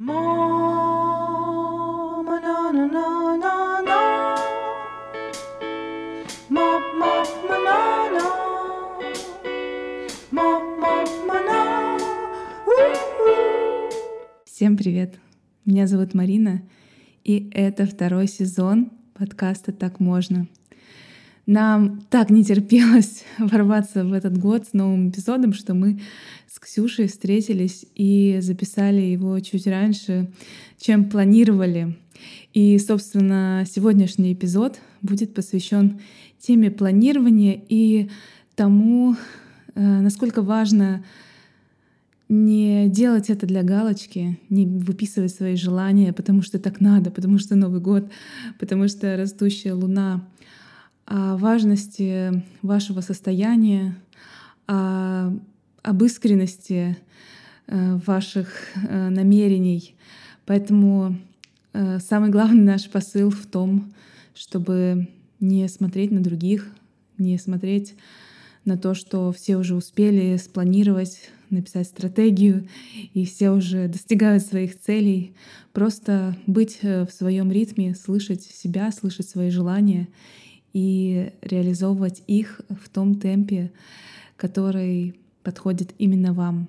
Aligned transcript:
Всем 0.00 0.08
привет! 14.78 15.18
Меня 15.66 15.86
зовут 15.86 16.14
Марина, 16.14 16.62
и 17.22 17.50
это 17.52 17.84
второй 17.84 18.26
сезон 18.26 18.92
подкаста 19.12 19.72
«Так 19.72 20.00
можно». 20.00 20.48
Нам 21.50 22.02
так 22.10 22.30
не 22.30 22.44
терпелось 22.44 23.24
ворваться 23.40 24.04
в 24.04 24.12
этот 24.12 24.38
год 24.38 24.68
с 24.68 24.72
новым 24.72 25.10
эпизодом, 25.10 25.52
что 25.52 25.74
мы 25.74 26.00
с 26.48 26.60
Ксюшей 26.60 27.08
встретились 27.08 27.86
и 27.96 28.38
записали 28.40 29.00
его 29.00 29.36
чуть 29.40 29.66
раньше, 29.66 30.30
чем 30.78 31.10
планировали. 31.10 31.98
И, 32.54 32.78
собственно, 32.78 33.64
сегодняшний 33.68 34.32
эпизод 34.32 34.78
будет 35.02 35.34
посвящен 35.34 35.98
теме 36.38 36.70
планирования 36.70 37.60
и 37.68 38.10
тому, 38.54 39.16
э, 39.74 39.80
насколько 39.80 40.42
важно 40.42 41.04
не 42.28 42.88
делать 42.88 43.28
это 43.28 43.48
для 43.48 43.64
галочки, 43.64 44.38
не 44.50 44.66
выписывать 44.66 45.34
свои 45.34 45.56
желания, 45.56 46.12
потому 46.12 46.42
что 46.42 46.60
так 46.60 46.80
надо, 46.80 47.10
потому 47.10 47.40
что 47.40 47.56
Новый 47.56 47.80
год, 47.80 48.08
потому 48.60 48.86
что 48.86 49.16
растущая 49.16 49.72
луна, 49.72 50.24
о 51.10 51.36
важности 51.36 52.44
вашего 52.62 53.00
состояния, 53.00 53.96
о, 54.68 55.36
об 55.82 56.04
искренности 56.04 56.96
э, 57.66 57.96
ваших 58.06 58.48
э, 58.76 59.08
намерений. 59.08 59.96
Поэтому 60.46 61.18
э, 61.72 61.98
самый 61.98 62.30
главный 62.30 62.62
наш 62.62 62.88
посыл 62.88 63.30
в 63.30 63.44
том, 63.46 63.92
чтобы 64.34 65.08
не 65.40 65.66
смотреть 65.68 66.12
на 66.12 66.20
других, 66.20 66.70
не 67.18 67.38
смотреть 67.38 67.96
на 68.64 68.78
то, 68.78 68.94
что 68.94 69.32
все 69.32 69.56
уже 69.56 69.74
успели 69.74 70.36
спланировать, 70.36 71.28
написать 71.48 71.88
стратегию, 71.88 72.68
и 73.14 73.26
все 73.26 73.50
уже 73.50 73.88
достигают 73.88 74.44
своих 74.44 74.78
целей. 74.78 75.34
Просто 75.72 76.36
быть 76.46 76.78
в 76.82 77.08
своем 77.08 77.50
ритме, 77.50 77.96
слышать 77.96 78.42
себя, 78.42 78.92
слышать 78.92 79.28
свои 79.28 79.50
желания 79.50 80.06
и 80.72 81.32
реализовывать 81.42 82.22
их 82.26 82.60
в 82.68 82.88
том 82.88 83.18
темпе, 83.18 83.72
который 84.36 85.20
подходит 85.42 85.94
именно 85.98 86.32
вам. 86.32 86.68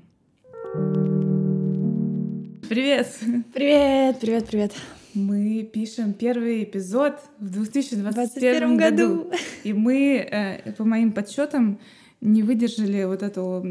Привет! 2.70 3.08
Привет, 3.54 4.20
привет, 4.20 4.48
привет. 4.48 4.74
Мы 5.14 5.70
пишем 5.72 6.14
первый 6.14 6.64
эпизод 6.64 7.16
в 7.38 7.50
2021 7.50 8.14
21 8.14 8.78
году. 8.78 9.24
году. 9.24 9.32
И 9.64 9.74
мы, 9.74 10.16
э, 10.18 10.72
по 10.74 10.86
моим 10.86 11.12
подсчетам, 11.12 11.80
не 12.22 12.44
выдержали 12.44 13.04
вот 13.04 13.24
этого 13.24 13.62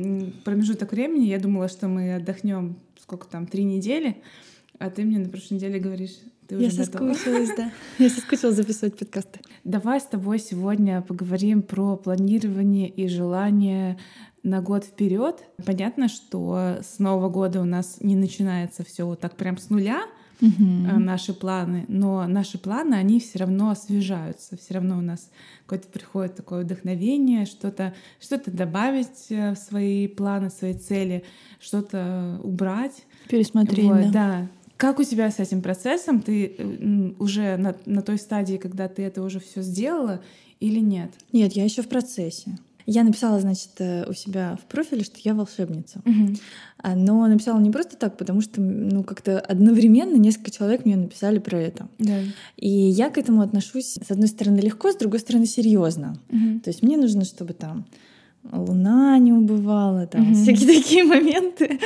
промежуток 0.45 0.93
времени. 0.93 1.27
Я 1.27 1.39
думала, 1.39 1.69
что 1.69 1.89
мы 1.89 2.15
отдохнем 2.15 2.77
сколько 3.01 3.27
там, 3.27 3.47
три 3.47 3.65
недели. 3.65 4.23
А 4.79 4.91
ты 4.91 5.05
мне 5.05 5.19
на 5.19 5.29
прошлой 5.29 5.55
неделе 5.55 5.79
говоришь, 5.79 6.19
ты 6.51 6.57
Я 6.57 6.71
готова. 6.71 7.15
соскучилась, 7.15 7.51
да. 7.57 7.71
Я 7.99 8.11
соскучилась 8.11 8.57
записывать 8.57 8.99
подкасты. 8.99 9.41
Давай 9.65 10.01
с 10.01 10.05
тобой 10.05 10.39
сегодня 10.41 11.01
поговорим 11.03 11.63
про 11.63 11.97
планирование 11.97 12.89
и 12.89 13.07
желание 13.07 13.99
на 14.43 14.61
год 14.61 14.85
вперед. 14.85 15.45
Понятно, 15.65 16.09
что 16.09 16.79
с 16.83 16.99
Нового 16.99 17.29
года 17.29 17.61
у 17.61 17.65
нас 17.65 17.99
не 18.01 18.17
начинается 18.17 18.85
все 18.85 19.05
вот 19.05 19.21
так 19.21 19.37
прям 19.37 19.59
с 19.59 19.71
нуля, 19.71 20.03
э, 20.41 20.47
наши 20.47 21.35
планы, 21.35 21.85
но 21.87 22.27
наши 22.27 22.59
планы, 22.59 22.95
они 22.95 23.21
все 23.21 23.39
равно 23.39 23.71
освежаются, 23.71 24.57
все 24.57 24.75
равно 24.75 24.99
у 24.99 25.03
нас 25.03 25.31
какое-то 25.67 25.87
приходит 25.89 26.35
такое 26.35 26.65
вдохновение, 26.65 27.45
что-то 27.47 27.95
что 28.19 28.41
добавить 28.51 29.27
э, 29.29 29.53
в 29.55 29.57
свои 29.57 30.09
планы, 30.09 30.51
свои 30.51 30.75
цели, 30.75 31.23
что-то 31.61 32.41
убрать. 32.43 33.05
Пересмотреть, 33.29 33.85
Вот, 33.85 34.11
да. 34.11 34.49
Как 34.81 34.99
у 34.99 35.05
тебя 35.05 35.31
с 35.31 35.39
этим 35.39 35.61
процессом? 35.61 36.23
Ты 36.23 36.57
уже 37.19 37.59
на, 37.59 37.77
на 37.85 38.01
той 38.01 38.17
стадии, 38.17 38.57
когда 38.57 38.89
ты 38.89 39.03
это 39.03 39.23
уже 39.23 39.39
все 39.39 39.61
сделала 39.61 40.23
или 40.59 40.81
нет? 40.81 41.11
Нет, 41.33 41.53
я 41.53 41.65
еще 41.65 41.83
в 41.83 41.89
процессе. 41.89 42.57
Я 42.87 43.05
написала, 43.05 43.39
значит, 43.41 43.73
э, 43.79 44.07
у 44.09 44.15
себя 44.15 44.57
в 44.57 44.67
профиле, 44.67 45.05
что 45.05 45.19
я 45.23 45.35
волшебница. 45.35 46.01
А, 46.79 46.97
Но 46.97 47.27
написала 47.27 47.61
не 47.61 47.71
просто 47.71 47.99
так, 47.99 48.17
потому 48.17 48.41
что, 48.41 48.63
ну, 48.63 49.05
как-то 49.05 49.39
одновременно 49.39 50.17
несколько 50.17 50.51
человек 50.51 50.87
мне 50.87 50.97
написали 50.97 51.41
про 51.41 51.59
это. 51.59 51.87
Да. 51.99 52.19
И 52.57 52.71
я 52.71 53.11
к 53.11 53.19
этому 53.19 53.43
отношусь, 53.43 53.99
с 54.03 54.11
одной 54.11 54.29
стороны, 54.29 54.61
легко, 54.61 54.93
с 54.93 54.97
другой 54.97 55.21
стороны, 55.21 55.45
серьезно. 55.45 56.17
То 56.65 56.71
есть 56.71 56.83
мне 56.83 56.97
нужно, 56.97 57.25
чтобы 57.27 57.53
там 57.53 57.85
луна 58.53 59.19
не 59.19 59.33
убывала, 59.33 60.07
там 60.07 60.23
Мгм. 60.23 60.35
всякие 60.35 60.67
такие 60.81 61.05
моменты, 61.05 61.79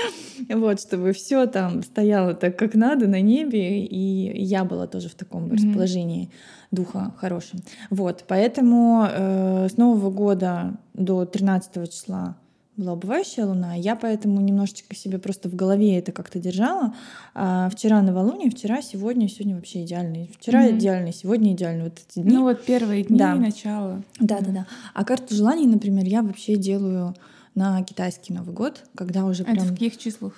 вот, 0.48 0.80
чтобы 0.80 1.12
все 1.12 1.46
там 1.46 1.82
стояло 1.82 2.34
так, 2.34 2.56
как 2.58 2.74
надо 2.74 3.06
на 3.06 3.20
небе, 3.20 3.84
и 3.84 4.42
я 4.42 4.64
была 4.64 4.86
тоже 4.86 5.08
в 5.08 5.14
таком 5.14 5.44
Мгм. 5.44 5.54
расположении 5.54 6.30
духа 6.70 7.12
хорошем. 7.18 7.60
Вот, 7.90 8.24
поэтому 8.28 9.06
э, 9.10 9.68
с 9.68 9.76
Нового 9.76 10.10
года 10.10 10.78
до 10.94 11.24
13 11.24 11.90
числа 11.90 12.36
была 12.76 12.92
убывающая 12.94 13.44
луна, 13.46 13.74
я 13.74 13.94
поэтому 13.96 14.40
немножечко 14.40 14.94
себе 14.96 15.18
просто 15.18 15.48
в 15.48 15.54
голове 15.54 15.98
это 15.98 16.12
как-то 16.12 16.38
держала. 16.38 16.94
А 17.34 17.68
вчера 17.70 18.02
новолуние, 18.02 18.50
вчера, 18.50 18.82
сегодня, 18.82 19.28
сегодня 19.28 19.54
вообще 19.56 19.84
идеальный. 19.84 20.30
Вчера 20.38 20.62
Мгм. 20.62 20.78
идеальный, 20.78 21.12
сегодня 21.12 21.52
идеальный. 21.52 21.84
Вот 21.84 21.98
эти 22.08 22.20
дни. 22.20 22.34
Ну 22.34 22.42
вот 22.42 22.64
первые 22.64 23.04
дни, 23.04 23.18
Да. 23.18 23.34
начало. 23.36 24.02
Да, 24.18 24.40
да, 24.40 24.50
да. 24.50 24.66
А 24.92 25.04
карту 25.04 25.34
желаний, 25.34 25.66
например, 25.66 26.04
я 26.06 26.22
вообще 26.22 26.56
делаю 26.56 27.14
на 27.54 27.82
китайский 27.84 28.32
Новый 28.32 28.54
год, 28.54 28.82
когда 28.96 29.24
уже 29.24 29.42
А 29.42 29.46
прям... 29.46 29.56
Это 29.58 29.66
в 29.66 29.70
каких 29.70 29.96
числах? 29.96 30.32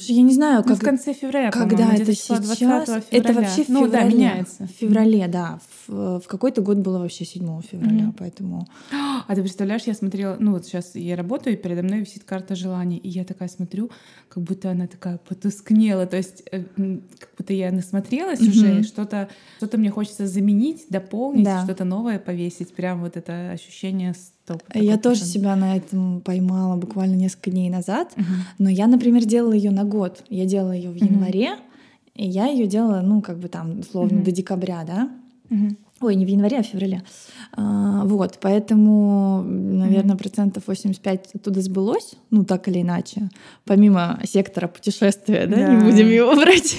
Слушай, 0.00 0.16
я 0.16 0.22
не 0.22 0.32
знаю, 0.34 0.62
Ну, 0.64 0.68
как... 0.74 0.78
в 0.78 0.84
конце 0.84 1.12
февраля, 1.12 1.50
когда 1.50 1.92
это 1.94 2.12
сейчас... 2.14 2.40
20 2.40 2.58
февраля. 2.58 3.02
Это 3.10 3.32
вообще 3.34 3.64
в 3.64 3.68
Ну 3.68 3.80
да, 3.88 3.98
феврале. 4.00 4.16
меняется. 4.16 4.66
В 4.66 4.70
феврале, 4.80 5.28
да. 5.28 5.60
В, 5.86 6.20
в 6.20 6.26
какой-то 6.26 6.62
год 6.62 6.78
было 6.78 6.98
вообще 6.98 7.24
7 7.24 7.60
февраля, 7.62 8.04
Мгм. 8.04 8.12
поэтому... 8.18 8.66
А 9.28 9.34
ты 9.34 9.42
представляешь, 9.42 9.82
я 9.82 9.94
смотрела, 9.94 10.36
ну 10.40 10.52
вот 10.52 10.64
сейчас 10.64 10.94
я 10.94 11.14
работаю, 11.14 11.54
и 11.54 11.56
передо 11.56 11.82
мной 11.82 12.00
висит 12.00 12.24
карта 12.24 12.54
желаний, 12.56 12.96
и 12.96 13.08
я 13.08 13.24
такая 13.24 13.48
смотрю, 13.48 13.90
как 14.28 14.42
будто 14.42 14.70
она 14.70 14.86
такая 14.86 15.18
потускнела, 15.18 16.06
то 16.06 16.16
есть 16.16 16.42
э, 16.50 16.62
как 16.64 17.28
будто 17.38 17.52
я 17.52 17.70
насмотрелась 17.70 18.40
уже, 18.40 18.66
Мгм. 18.68 18.80
и 18.80 18.82
что-то 18.82 19.28
что 19.62 19.76
мне 19.78 19.90
хочется 19.90 20.26
заменить, 20.26 20.86
дополнить, 20.88 21.44
Да. 21.44 21.62
что-то 21.64 21.84
новое 21.84 22.18
повесить, 22.18 22.72
прям 22.74 23.02
вот 23.02 23.16
это 23.16 23.50
ощущение 23.52 24.14
стоп. 24.50 24.62
Я 24.74 24.98
тоже 24.98 25.24
себя 25.24 25.56
на 25.56 25.76
этом 25.76 26.20
поймала 26.20 26.76
буквально 26.76 27.14
несколько 27.14 27.50
дней 27.50 27.70
назад. 27.70 28.12
Мгм. 28.16 28.26
Но 28.58 28.68
я, 28.70 28.86
например, 28.86 29.24
делала 29.24 29.52
ее 29.52 29.70
на 29.70 29.84
год. 29.84 30.22
Я 30.28 30.44
делала 30.46 30.72
ее 30.72 30.90
в 30.90 30.96
январе, 30.96 31.56
и 32.14 32.26
я 32.26 32.46
ее 32.46 32.66
делала, 32.66 33.00
ну, 33.02 33.20
как 33.22 33.38
бы 33.38 33.48
там, 33.48 33.80
условно, 33.80 34.16
Мгм. 34.16 34.24
до 34.24 34.32
декабря, 34.32 34.84
да. 34.86 35.10
Мгм. 35.48 35.76
Ой, 36.02 36.14
не 36.14 36.24
в 36.24 36.28
январе, 36.28 36.58
а 36.58 36.62
в 36.62 36.66
феврале. 36.66 37.02
А, 37.52 38.04
вот, 38.06 38.38
поэтому, 38.40 39.42
наверное, 39.44 40.16
процентов 40.16 40.62
85 40.66 41.28
оттуда 41.34 41.60
сбылось, 41.60 42.14
ну, 42.30 42.44
так 42.44 42.68
или 42.68 42.80
иначе. 42.80 43.28
Помимо 43.66 44.18
сектора 44.24 44.66
путешествия, 44.68 45.46
да, 45.46 45.56
Да. 45.56 45.74
не 45.74 45.84
будем 45.90 46.08
его 46.08 46.34
брать. 46.36 46.76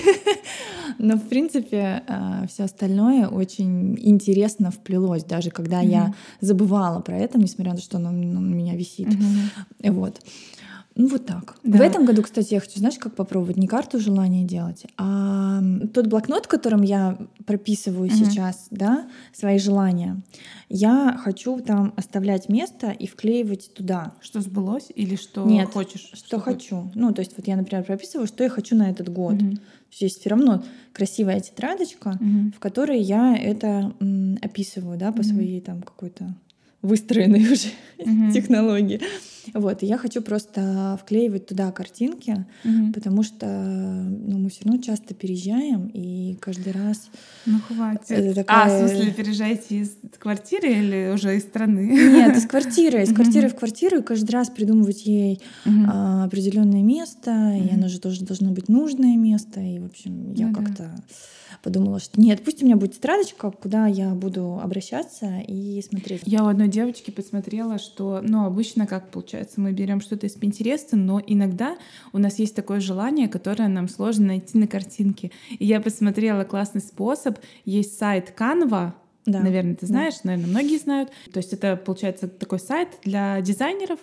Но, 0.99 1.15
в 1.17 1.27
принципе, 1.27 2.03
все 2.47 2.63
остальное 2.63 3.27
очень 3.27 3.97
интересно 3.99 4.71
вплелось, 4.71 5.23
даже 5.23 5.49
когда 5.51 5.79
я 5.81 6.03
Мгм. 6.05 6.15
забывала 6.41 6.99
про 7.01 7.17
это, 7.17 7.37
несмотря 7.39 7.71
на 7.73 7.77
то, 7.77 7.83
что 7.83 7.97
оно 7.97 8.11
на 8.11 8.39
меня 8.39 8.75
висит. 8.75 9.07
Мгм. 9.07 9.93
Вот. 9.93 10.21
Ну 11.01 11.07
вот 11.07 11.25
так. 11.25 11.55
Да. 11.63 11.79
В 11.79 11.81
этом 11.81 12.05
году, 12.05 12.21
кстати, 12.21 12.53
я 12.53 12.59
хочу, 12.59 12.77
знаешь, 12.77 12.99
как 12.99 13.15
попробовать 13.15 13.57
не 13.57 13.65
карту 13.65 13.99
желания 13.99 14.43
делать, 14.43 14.85
а 14.97 15.59
тот 15.95 16.05
блокнот, 16.05 16.45
в 16.45 16.47
котором 16.47 16.83
я 16.83 17.17
прописываю 17.47 18.07
Мгм. 18.07 18.15
сейчас, 18.15 18.67
да, 18.69 19.07
свои 19.33 19.57
желания. 19.57 20.21
Я 20.69 21.19
хочу 21.23 21.59
там 21.59 21.91
оставлять 21.97 22.49
место 22.49 22.91
и 22.91 23.07
вклеивать 23.07 23.73
туда. 23.73 24.13
Что 24.21 24.41
сбылось 24.41 24.91
или 24.93 25.15
что 25.15 25.43
Нет, 25.47 25.69
хочешь? 25.73 26.11
Что 26.13 26.39
хочу. 26.39 26.91
Ну, 26.93 27.11
то 27.13 27.21
есть 27.21 27.35
вот 27.35 27.47
я, 27.47 27.55
например, 27.55 27.83
прописываю, 27.83 28.27
что 28.27 28.43
я 28.43 28.49
хочу 28.51 28.75
на 28.75 28.87
этот 28.91 29.09
год. 29.09 29.41
Мгм. 29.41 29.55
То 29.55 30.05
есть 30.05 30.19
все 30.19 30.29
равно 30.29 30.63
красивая 30.93 31.39
тетрадочка, 31.39 32.11
Мгм. 32.19 32.53
в 32.55 32.59
которой 32.59 33.01
я 33.01 33.35
это 33.35 33.91
м, 33.99 34.37
описываю, 34.39 34.99
да, 34.99 35.11
по 35.11 35.23
Мгм. 35.23 35.23
своей 35.23 35.61
там 35.61 35.81
какой-то 35.81 36.35
выстроенной 36.81 37.41
уже 37.51 37.67
Мгм. 38.03 38.31
технологии. 38.31 38.99
Вот, 39.53 39.81
и 39.83 39.85
я 39.87 39.97
хочу 39.97 40.21
просто 40.21 40.99
вклеивать 41.01 41.47
туда 41.47 41.71
картинки, 41.71 42.45
Мгм. 42.63 42.93
потому 42.93 43.23
что 43.23 43.45
ну, 43.47 44.37
мы 44.37 44.49
все 44.49 44.63
равно 44.65 44.81
часто 44.81 45.13
переезжаем, 45.15 45.87
и 45.93 46.35
каждый 46.39 46.73
раз 46.73 47.09
Ну 47.47 47.59
хватит. 47.59 48.11
Это 48.11 48.29
А, 48.29 48.31
в 48.31 48.35
такая- 48.35 48.87
смысле, 48.87 49.11
переезжаете 49.11 49.75
из 49.81 49.91
квартиры 50.19 50.69
или 50.71 51.11
уже 51.13 51.37
из 51.37 51.43
страны? 51.43 51.89
Нет, 51.91 52.37
из 52.37 52.45
квартиры, 52.45 53.01
из 53.03 53.09
Мгм. 53.09 53.15
квартиры 53.15 53.49
в 53.49 53.55
квартиру, 53.55 53.97
и 53.99 54.03
каждый 54.03 54.31
раз 54.31 54.49
придумывать 54.49 55.05
ей 55.05 55.41
Мгм. 55.65 55.89
а, 55.91 56.23
определенное 56.25 56.83
место, 56.83 57.31
и 57.57 57.61
Мгм. 57.61 57.73
оно 57.75 57.87
же 57.87 57.99
тоже 57.99 58.23
должно 58.23 58.51
быть 58.51 58.69
нужное 58.69 59.17
место. 59.17 59.59
И, 59.59 59.79
в 59.79 59.85
общем, 59.85 60.33
я 60.33 60.47
да. 60.47 60.53
как-то 60.63 60.91
подумала, 61.63 61.99
что 61.99 62.19
нет, 62.19 62.43
пусть 62.43 62.61
у 62.61 62.65
меня 62.65 62.75
будет 62.75 62.93
тетрадочка, 62.93 63.51
куда 63.51 63.87
я 63.87 64.09
буду 64.11 64.59
обращаться 64.61 65.39
и 65.47 65.81
смотреть. 65.81 66.21
Я 66.25 66.43
у 66.43 66.47
одной 66.47 66.67
девочки 66.67 67.11
посмотрела, 67.11 67.79
что, 67.79 68.21
ну, 68.21 68.45
обычно 68.45 68.87
как 68.87 69.09
получается, 69.09 69.61
мы 69.61 69.71
берем 69.71 70.01
что-то 70.01 70.27
из 70.27 70.33
Пинтереста, 70.33 70.95
но 70.95 71.21
иногда 71.25 71.77
у 72.13 72.17
нас 72.17 72.39
есть 72.39 72.55
такое 72.55 72.79
желание, 72.79 73.27
которое 73.27 73.67
нам 73.67 73.87
сложно 73.89 74.27
найти 74.27 74.57
на 74.57 74.67
картинке. 74.67 75.31
И 75.49 75.65
я 75.65 75.79
посмотрела 75.79 76.43
классный 76.43 76.81
способ. 76.81 77.39
Есть 77.65 77.97
сайт 77.97 78.33
Canva, 78.37 78.93
Да. 79.25 79.39
Наверное, 79.39 79.75
ты 79.75 79.81
Да. 79.81 79.87
знаешь, 79.87 80.15
наверное, 80.23 80.49
многие 80.49 80.77
знают. 80.77 81.11
То 81.31 81.37
есть 81.37 81.53
это, 81.53 81.75
получается, 81.75 82.27
такой 82.27 82.59
сайт 82.59 82.89
для 83.03 83.39
дизайнеров 83.41 83.99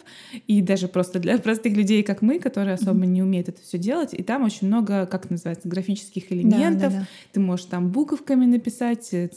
и 0.46 0.62
даже 0.62 0.86
просто 0.86 1.18
для 1.18 1.38
простых 1.38 1.74
людей, 1.76 2.02
как 2.04 2.22
мы, 2.22 2.38
которые 2.38 2.74
особо 2.74 3.04
не 3.04 3.22
умеют 3.22 3.48
это 3.48 3.60
все 3.60 3.78
делать. 3.78 4.14
И 4.14 4.22
там 4.22 4.44
очень 4.44 4.68
много, 4.68 5.06
как 5.06 5.28
называется, 5.28 5.68
графических 5.68 6.28
Да, 6.28 6.34
элементов. 6.36 6.92
да, 6.92 6.98
да. 7.00 7.06
Ты 7.32 7.40
можешь 7.40 7.66
там 7.66 7.90
буковками 7.90 8.46
написать, 8.46 9.08
э, 9.12 9.28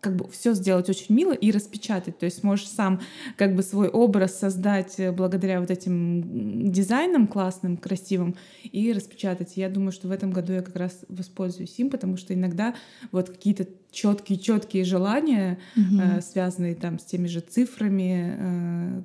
как 0.00 0.16
бы 0.16 0.28
все 0.30 0.54
сделать 0.54 0.88
очень 0.90 1.14
мило 1.14 1.32
и 1.32 1.50
распечатать. 1.50 2.18
То 2.18 2.26
есть 2.26 2.42
можешь 2.42 2.68
сам 2.68 3.00
как 3.36 3.54
бы 3.54 3.62
свой 3.62 3.88
образ 3.88 4.38
создать 4.38 4.98
э, 4.98 5.12
благодаря 5.12 5.60
вот 5.60 5.70
этим 5.70 6.70
дизайнам 6.70 7.26
классным, 7.26 7.76
красивым 7.76 8.34
и 8.64 8.92
распечатать. 8.92 9.56
И 9.56 9.60
Я 9.60 9.68
думаю, 9.70 9.92
что 9.92 10.08
в 10.08 10.10
этом 10.10 10.30
году 10.30 10.52
я 10.52 10.62
как 10.62 10.76
раз 10.76 11.04
воспользуюсь 11.08 11.74
им, 11.78 11.90
потому 11.90 12.16
что 12.16 12.34
иногда 12.34 12.74
вот 13.12 13.30
какие-то 13.30 13.66
четкие 13.90 14.38
четкие 14.38 14.84
желания, 14.84 15.58
Мгм. 15.76 16.00
э, 16.00 16.20
связанные 16.20 16.74
там 16.74 16.98
с 16.98 17.04
теми 17.04 17.26
же 17.28 17.40
цифрами, 17.40 18.36
э, 18.38 19.02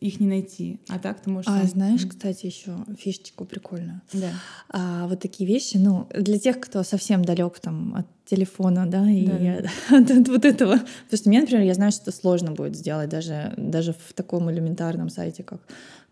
их 0.00 0.20
не 0.20 0.26
найти. 0.26 0.80
А 0.88 0.98
так 0.98 1.20
ты 1.20 1.30
можешь. 1.30 1.48
А 1.48 1.58
сам- 1.58 1.68
знаешь, 1.68 2.06
кстати, 2.06 2.46
еще 2.46 2.76
фишечку 2.98 3.44
прикольную. 3.44 4.00
Да. 4.12 4.30
А 4.70 5.06
вот 5.08 5.20
такие 5.20 5.48
вещи, 5.48 5.76
ну, 5.76 6.08
для 6.14 6.38
тех, 6.38 6.60
кто 6.60 6.82
совсем 6.82 7.24
далек 7.24 7.58
там 7.60 7.94
от 7.94 8.06
телефона, 8.24 8.86
да, 8.86 9.08
и 9.10 9.26
Да. 9.26 9.70
от, 9.98 10.10
от 10.10 10.28
вот 10.28 10.44
этого. 10.44 10.72
Потому 10.78 11.18
что 11.18 11.28
мне, 11.28 11.40
например, 11.40 11.64
я 11.64 11.74
знаю, 11.74 11.92
что 11.92 12.02
это 12.02 12.12
сложно 12.12 12.52
будет 12.52 12.76
сделать 12.76 13.10
даже, 13.10 13.52
даже 13.56 13.92
в 13.92 14.12
таком 14.14 14.50
элементарном 14.50 15.08
сайте, 15.10 15.42
как 15.42 15.60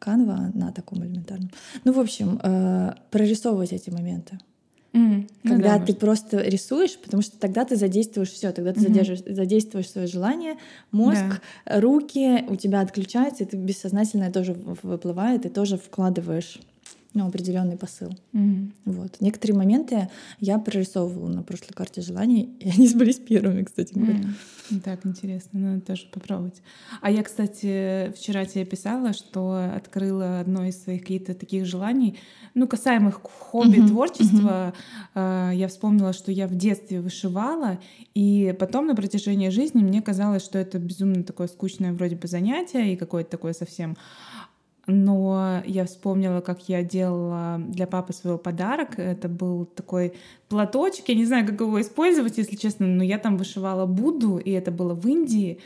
Canva, 0.00 0.50
на 0.56 0.72
таком 0.72 1.04
элементарном. 1.04 1.50
Ну, 1.84 1.92
в 1.92 1.98
общем, 1.98 2.40
э, 2.42 2.94
прорисовывать 3.10 3.72
эти 3.72 3.90
моменты. 3.90 4.38
Ну 4.92 5.26
Когда 5.44 5.70
да, 5.70 5.74
ты 5.76 5.92
может. 5.92 5.98
просто 5.98 6.42
рисуешь, 6.42 6.98
потому 6.98 7.22
что 7.22 7.38
тогда 7.38 7.64
ты 7.64 7.76
задействуешь 7.76 8.30
все, 8.30 8.52
тогда 8.52 8.72
ты 8.72 8.80
задерживаешь- 8.80 9.24
задействуешь 9.26 9.90
свое 9.90 10.06
желание, 10.06 10.56
мозг, 10.90 11.40
руки 11.66 12.44
у 12.48 12.56
тебя 12.56 12.80
отключаются, 12.80 13.44
и 13.44 13.46
ты 13.46 13.56
бессознательное 13.56 14.30
тоже 14.30 14.52
выплывает, 14.52 15.46
и 15.46 15.48
тоже 15.48 15.78
вкладываешь 15.78 16.58
ну, 17.14 17.26
определенный 17.26 17.76
посыл. 17.76 18.10
Мгм. 18.32 18.72
Вот. 18.84 19.20
Некоторые 19.20 19.56
моменты 19.56 20.08
я 20.40 20.58
прорисовывала 20.58 21.28
на 21.28 21.42
прошлой 21.42 21.74
карте 21.74 22.00
желаний, 22.00 22.50
и 22.60 22.70
они 22.70 22.88
сбылись 22.88 23.18
первыми, 23.18 23.62
кстати 23.64 23.92
говоря. 23.94 24.20
М, 24.70 24.80
Так, 24.80 25.04
интересно, 25.04 25.58
надо 25.60 25.80
тоже 25.82 26.06
попробовать. 26.12 26.62
А 27.02 27.10
я, 27.10 27.22
кстати, 27.22 28.12
вчера 28.16 28.46
тебе 28.46 28.64
писала, 28.64 29.12
что 29.12 29.70
открыла 29.76 30.40
одно 30.40 30.64
из 30.64 30.82
своих 30.82 31.02
каких-то 31.02 31.34
таких 31.34 31.66
желаний, 31.66 32.18
ну, 32.54 32.66
касаемых 32.66 33.20
хобби, 33.22 33.78
Мгм, 33.78 33.88
творчества. 33.88 34.72
А, 35.14 35.50
Я 35.52 35.68
вспомнила, 35.68 36.12
что 36.12 36.32
я 36.32 36.46
в 36.46 36.54
детстве 36.54 37.00
вышивала, 37.00 37.78
и 38.14 38.54
потом 38.58 38.86
на 38.86 38.94
протяжении 38.94 39.50
жизни 39.50 39.82
мне 39.82 40.00
казалось, 40.00 40.42
что 40.42 40.58
это 40.58 40.78
безумно 40.78 41.22
такое 41.24 41.48
скучное 41.48 41.92
вроде 41.92 42.16
бы 42.16 42.26
занятие 42.28 42.92
и 42.92 42.96
какое-то 42.96 43.30
такое 43.30 43.52
совсем 43.52 43.96
но 44.86 45.62
я 45.64 45.84
вспомнила, 45.84 46.40
как 46.40 46.68
я 46.68 46.82
делала 46.82 47.60
для 47.68 47.86
папы 47.86 48.12
своего 48.12 48.38
подарок. 48.38 48.98
Это 48.98 49.28
был 49.28 49.64
такой 49.64 50.14
платочек. 50.48 51.08
Я 51.08 51.14
не 51.14 51.24
знаю, 51.24 51.46
как 51.46 51.60
его 51.60 51.80
использовать, 51.80 52.36
если 52.36 52.56
честно, 52.56 52.86
но 52.86 53.04
я 53.04 53.18
там 53.18 53.36
вышивала 53.36 53.86
Будду, 53.86 54.38
и 54.38 54.50
это 54.50 54.72
было 54.72 54.94
в 54.94 55.06
Индии. 55.06 55.58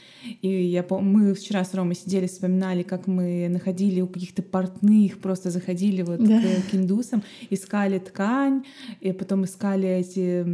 И 0.42 0.48
я 0.48 0.84
мы 0.90 1.34
вчера 1.34 1.64
с 1.64 1.72
Ромой 1.74 1.94
сидели, 1.94 2.26
вспоминали, 2.26 2.82
как 2.82 3.06
мы 3.06 3.48
находили 3.48 4.02
у 4.02 4.06
каких-то 4.06 4.42
портных, 4.42 5.18
просто 5.18 5.50
заходили 5.50 6.02
вот 6.02 6.22
Да. 6.22 6.40
к, 6.40 6.70
к 6.70 6.74
индусам, 6.74 7.22
искали 7.48 7.98
ткань, 7.98 8.64
и 9.00 9.12
потом 9.12 9.44
искали 9.44 9.88
эти 9.88 10.44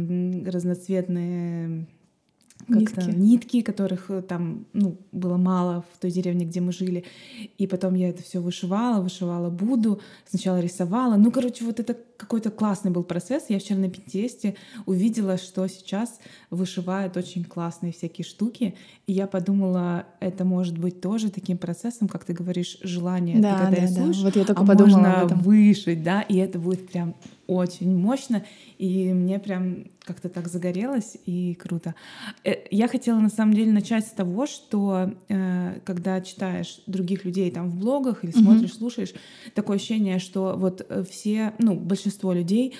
разноцветные 0.49 1.85
как-то 2.67 3.01
Нитки. 3.01 3.19
нитки, 3.19 3.61
которых 3.61 4.09
э, 4.09 4.21
там 4.21 4.65
ну, 4.73 4.97
было 5.11 5.37
мало 5.37 5.83
в 5.93 5.99
той 5.99 6.11
деревне, 6.11 6.45
где 6.45 6.61
мы 6.61 6.71
жили. 6.71 7.05
И 7.57 7.67
потом 7.67 7.95
я 7.95 8.09
это 8.09 8.23
все 8.23 8.39
вышивала, 8.39 9.01
вышивала 9.01 9.49
Буду, 9.49 10.01
сначала 10.25 10.59
рисовала. 10.59 11.15
Ну, 11.15 11.31
короче, 11.31 11.65
вот 11.65 11.79
это 11.79 11.97
какой-то 12.17 12.51
классный 12.51 12.91
был 12.91 13.03
процесс. 13.03 13.45
Я 13.49 13.59
вчера 13.59 13.79
на 13.79 13.89
Пинтересте 13.89 14.55
увидела, 14.85 15.37
что 15.37 15.67
сейчас 15.67 16.19
вышивают 16.49 17.17
очень 17.17 17.43
классные 17.43 17.91
всякие 17.91 18.25
штуки. 18.25 18.75
И 19.07 19.13
я 19.13 19.27
подумала, 19.27 20.05
это 20.19 20.45
может 20.45 20.77
быть 20.77 21.01
тоже 21.01 21.29
таким 21.29 21.57
процессом, 21.57 22.07
как 22.07 22.23
ты 22.23 22.33
говоришь, 22.33 22.77
желание. 22.81 23.39
Да, 23.39 23.53
ты 23.53 23.63
когда 23.65 23.75
да, 23.75 23.81
да. 23.81 23.87
рисуешь, 23.87 24.21
Вот 24.23 24.35
я 24.35 24.45
только 24.45 24.61
а 24.61 24.65
подумала 24.65 24.97
можно 24.97 25.35
вышить, 25.35 26.03
да, 26.03 26.21
и 26.21 26.37
это 26.37 26.59
будет 26.59 26.89
прям 26.89 27.15
очень 27.47 27.95
мощно, 27.95 28.43
и 28.77 29.11
мне 29.13 29.39
прям 29.39 29.85
как-то 30.05 30.29
так 30.29 30.47
загорелось, 30.47 31.17
и 31.25 31.53
круто. 31.55 31.95
Э, 32.43 32.55
Я 32.71 32.87
хотела 32.87 33.19
на 33.19 33.29
самом 33.29 33.53
деле 33.53 33.71
начать 33.71 34.05
с 34.05 34.11
того, 34.11 34.45
что 34.45 35.11
э, 35.29 35.79
когда 35.85 36.19
читаешь 36.21 36.81
других 36.87 37.25
людей 37.25 37.49
там 37.51 37.69
в 37.69 37.77
блогах 37.77 38.23
или 38.23 38.31
смотришь, 38.31 38.73
слушаешь, 38.73 39.13
такое 39.55 39.77
ощущение, 39.77 40.19
что 40.19 40.55
вот 40.57 40.85
э, 40.87 41.03
все, 41.09 41.53
ну, 41.59 41.75
большинство 41.75 42.33
людей 42.33 42.73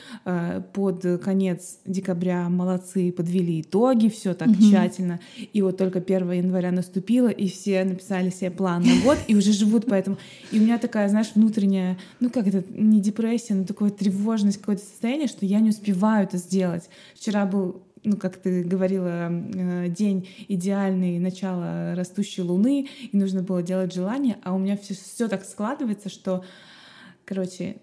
под 0.74 1.06
конец 1.24 1.80
декабря 1.86 2.50
молодцы, 2.50 3.12
подвели 3.12 3.62
итоги, 3.62 4.10
все 4.10 4.34
так 4.34 4.50
Мгм. 4.50 4.60
тщательно, 4.62 5.20
и 5.54 5.62
вот 5.62 5.78
только 5.78 6.00
1 6.00 6.32
января 6.32 6.72
наступило, 6.72 7.28
и 7.30 7.48
все 7.48 7.84
написали 7.84 8.30
себе 8.30 8.52
план 8.52 8.84
на 8.84 9.02
год, 9.04 9.18
и 9.28 9.36
уже 9.36 9.52
живут 9.54 9.86
по 9.86 9.94
этому. 9.94 10.18
И 10.52 10.60
у 10.60 10.62
меня 10.62 10.78
такая, 10.78 11.08
знаешь, 11.10 11.32
внутренняя, 11.36 11.98
ну 12.20 12.30
как 12.30 12.48
это, 12.48 12.64
не 12.74 13.00
депрессия, 13.02 13.54
но 13.56 13.64
такое 13.66 13.90
тревожность, 13.90 14.58
какое-то 14.60 14.84
состояние, 14.84 15.28
что 15.28 15.46
я 15.46 15.60
не 15.60 15.70
успеваю 15.70 16.24
это 16.26 16.38
сделать. 16.38 16.90
Вчера 17.16 17.46
был 17.46 17.84
ну, 18.06 18.18
как 18.18 18.36
ты 18.36 18.64
говорила, 18.64 19.32
э, 19.32 19.88
день 19.88 20.28
идеальный, 20.50 21.20
начало 21.20 21.96
растущей 21.96 22.42
луны, 22.42 22.90
и 23.12 23.16
нужно 23.18 23.44
было 23.44 23.64
делать 23.64 23.94
желание, 23.94 24.38
а 24.44 24.54
у 24.54 24.58
меня 24.58 24.76
все, 24.76 24.94
все 24.94 25.30
так 25.30 25.46
складывается, 25.46 26.10
что, 26.10 26.44
короче, 27.24 27.78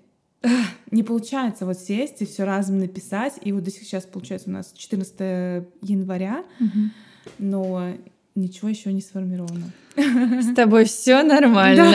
не 0.90 1.02
получается 1.02 1.66
вот 1.66 1.78
сесть 1.78 2.22
и 2.22 2.26
все 2.26 2.44
разом 2.44 2.78
написать. 2.78 3.38
И 3.42 3.52
вот 3.52 3.64
до 3.64 3.70
сих 3.70 3.82
сейчас, 3.84 4.04
получается, 4.04 4.48
у 4.48 4.52
нас 4.52 4.72
14 4.76 5.66
января, 5.82 6.44
Мгм. 6.58 6.92
но 7.38 7.92
ничего 8.40 8.68
еще 8.68 8.92
не 8.92 9.00
сформировано. 9.00 9.70
С 9.96 10.54
тобой 10.54 10.84
все 10.84 11.22
нормально. 11.22 11.92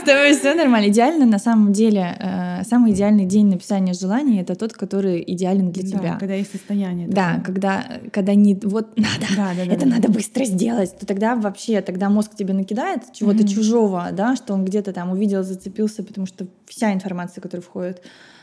С 0.00 0.02
тобой 0.04 0.34
все 0.34 0.54
нормально. 0.54 0.88
Идеально, 0.90 1.26
на 1.26 1.38
самом 1.38 1.72
деле, 1.72 2.16
э, 2.20 2.62
самый 2.64 2.92
идеальный 2.92 3.24
день 3.24 3.46
написания 3.46 3.92
желаний 3.92 4.40
это 4.40 4.54
тот, 4.54 4.72
который 4.72 5.22
идеален 5.26 5.70
для 5.72 5.82
Да, 5.82 5.88
тебя. 5.88 6.16
когда 6.20 6.34
есть 6.34 6.52
состояние. 6.52 7.08
Да, 7.08 7.30
такое. 7.38 7.44
когда, 7.44 7.84
когда 8.12 8.34
не 8.34 8.54
вот 8.62 8.96
надо, 8.96 9.26
Да, 9.36 9.52
да, 9.56 9.64
да, 9.64 9.72
это 9.72 9.84
да. 9.86 9.92
надо 9.96 10.08
быстро 10.10 10.44
сделать, 10.44 10.96
то 10.98 11.06
тогда 11.06 11.34
вообще, 11.34 11.80
тогда 11.80 12.08
мозг 12.08 12.36
тебе 12.36 12.54
накидает 12.54 13.12
чего-то 13.12 13.38
Мгм. 13.38 13.48
чужого, 13.48 14.08
да, 14.12 14.36
что 14.36 14.54
он 14.54 14.64
где-то 14.64 14.92
там 14.92 15.10
увидел, 15.10 15.42
зацепился, 15.42 16.02
потому 16.04 16.26
что 16.26 16.46
вся 16.66 16.92
информация, 16.92 17.40
которая 17.42 17.62
входит 17.62 18.02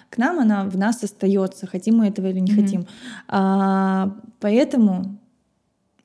к 0.10 0.18
нам, 0.18 0.40
она 0.40 0.66
в 0.66 0.78
нас 0.78 1.04
остается, 1.04 1.66
хотим 1.66 1.98
мы 1.98 2.08
этого 2.08 2.28
или 2.28 2.40
не 2.40 2.52
Мгм. 2.52 2.62
хотим. 2.62 2.86
А, 3.28 4.14
поэтому 4.40 5.18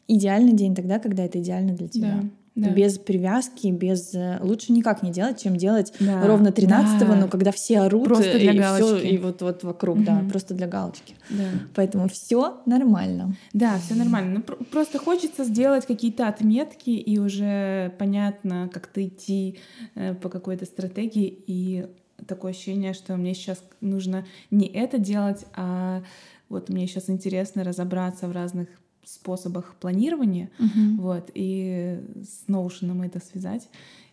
идеальный 0.09 0.53
день 0.55 0.75
тогда, 0.75 0.99
когда 0.99 1.25
это 1.25 1.39
идеально 1.39 1.75
для 1.75 1.89
тебя. 1.89 2.21
Да, 2.23 2.29
да. 2.69 2.71
Без 2.75 2.99
привязки, 2.99 3.69
без 3.69 4.13
э, 4.15 4.39
лучше 4.43 4.73
никак 4.73 5.05
не 5.05 5.13
делать, 5.13 5.41
чем 5.41 5.57
делать 5.57 5.93
Да, 6.01 6.27
ровно 6.27 6.49
13-го, 6.49 7.07
да. 7.07 7.15
но 7.15 7.29
когда 7.29 7.53
все 7.53 7.79
орут 7.81 8.03
Просто 8.05 8.31
э, 8.31 8.39
для 8.41 8.53
и 8.53 8.59
всё, 8.59 8.79
галочки. 8.89 9.07
и 9.07 9.19
вот 9.19 9.43
вот 9.43 9.63
вокруг, 9.63 10.03
да, 10.03 10.15
Мгм. 10.15 10.31
просто 10.31 10.55
для 10.55 10.67
галочки. 10.67 11.15
Да. 11.31 11.45
Поэтому 11.77 12.09
все 12.09 12.61
нормально. 12.67 13.37
Да, 13.53 13.79
все 13.79 13.95
нормально. 13.95 14.35
Ну, 14.39 14.43
пр- 14.43 14.59
просто 14.73 14.99
хочется 14.99 15.45
сделать 15.45 15.87
какие-то 15.87 16.27
отметки, 16.27 16.91
и 16.91 17.19
уже 17.21 17.93
понятно, 17.97 18.69
как-то 18.73 19.07
идти 19.07 19.59
э, 19.95 20.15
по 20.15 20.29
какой-то 20.29 20.65
стратегии. 20.65 21.45
И 21.47 21.87
такое 22.27 22.51
ощущение, 22.51 22.93
что 22.93 23.17
мне 23.17 23.35
сейчас 23.35 23.63
нужно 23.81 24.27
не 24.51 24.67
это 24.67 24.99
делать, 24.99 25.45
а 25.55 26.03
вот 26.49 26.71
мне 26.71 26.89
сейчас 26.89 27.09
интересно 27.09 27.63
разобраться 27.63 28.27
в 28.27 28.33
разных 28.33 28.69
способах 29.15 29.75
планирования, 29.81 30.51
Мгм. 30.59 30.97
вот, 31.01 31.31
и 31.35 32.01
с 32.23 32.49
Notion 32.49 33.05
это 33.07 33.21
связать. 33.21 33.69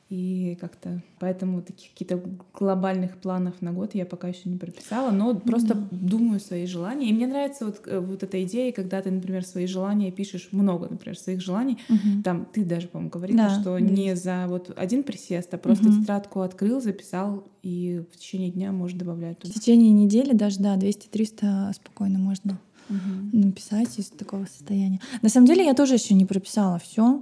И 0.08 0.56
как-то 0.62 1.02
поэтому 1.20 1.64
таких 1.64 1.90
каких-то 1.90 2.22
глобальных 2.54 3.18
планов 3.18 3.60
на 3.64 3.72
год 3.74 3.96
я 3.96 4.06
пока 4.06 4.28
еще 4.28 4.48
не 4.50 4.58
прописала, 4.58 5.10
но 5.10 5.34
просто 5.34 5.74
думаю 5.90 6.40
свои 6.40 6.68
желания. 6.68 7.10
И 7.10 7.14
мне 7.14 7.26
нравится 7.26 7.66
вот, 7.66 7.82
э, 7.88 8.00
вот 8.00 8.22
эта 8.22 8.44
идея, 8.44 8.72
когда 8.72 9.02
ты, 9.02 9.10
например, 9.10 9.44
свои 9.44 9.66
желания 9.66 10.12
пишешь 10.12 10.50
много, 10.52 10.88
например, 10.88 11.18
своих 11.18 11.42
желаний. 11.42 11.80
Мгм. 11.90 12.22
Там 12.22 12.46
ты 12.46 12.64
даже, 12.64 12.88
по-моему, 12.88 13.10
говорила, 13.10 13.38
Да, 13.40 13.50
что 13.50 13.64
да. 13.74 13.80
не 13.80 14.16
за 14.16 14.46
вот 14.48 14.72
один 14.78 15.02
присест, 15.02 15.52
а 15.56 15.58
просто 15.58 15.90
Мгм. 15.90 16.02
тетрадку 16.04 16.42
открыл, 16.42 16.82
записал, 16.82 17.44
и 17.64 18.04
в 18.14 18.18
течение 18.18 18.52
дня 18.52 18.72
можешь 18.72 18.96
добавлять 18.96 19.40
В 19.40 19.42
туда. 19.42 19.54
течение 19.56 19.90
недели 19.90 20.34
даже, 20.34 20.60
да, 20.60 20.76
200-300 20.78 21.74
спокойно 21.74 22.20
можно 22.20 22.60
Мгм. 22.90 23.30
написать 23.34 23.98
из 24.00 24.08
такого 24.10 24.46
состояния. 24.46 25.00
На 25.22 25.30
самом 25.30 25.48
деле 25.48 25.66
я 25.66 25.74
тоже 25.74 25.96
еще 25.96 26.14
не 26.14 26.26
прописала 26.26 26.80
все. 26.80 27.22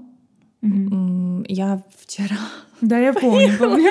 Мгм. 0.62 1.43
Я 1.48 1.82
вчера, 2.05 2.38
Да, 2.82 2.98
я 2.98 3.13
помню, 3.13 3.58
помню. 3.58 3.89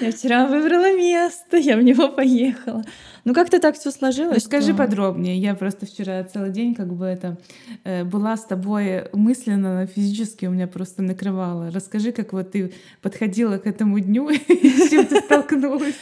я 0.00 0.10
вчера 0.12 0.46
выбрала 0.46 0.96
место, 0.96 1.56
я 1.56 1.76
в 1.76 1.82
него 1.82 2.08
поехала. 2.08 2.84
Ну 3.24 3.34
как-то 3.34 3.60
так 3.60 3.76
все 3.78 3.92
сложилось. 3.92 4.36
Расскажи 4.36 4.68
что- 4.72 4.76
подробнее. 4.78 5.38
Я 5.38 5.54
просто 5.54 5.86
вчера 5.86 6.24
целый 6.24 6.50
день 6.50 6.74
как 6.74 6.92
бы 6.92 7.04
это 7.06 7.38
э, 7.84 8.02
была 8.04 8.36
с 8.36 8.44
тобой 8.44 9.08
мысленно, 9.12 9.80
но 9.80 9.86
физически 9.86 10.46
у 10.46 10.50
меня 10.50 10.66
просто 10.66 11.02
накрывало. 11.02 11.70
Расскажи, 11.70 12.10
как 12.10 12.32
вот 12.32 12.50
ты 12.50 12.72
подходила 13.00 13.58
к 13.58 13.66
этому 13.68 14.00
дню 14.00 14.28
и 14.30 14.68
с 14.70 14.90
чем 14.90 15.06
ты 15.06 15.20
столкнулась. 15.20 15.94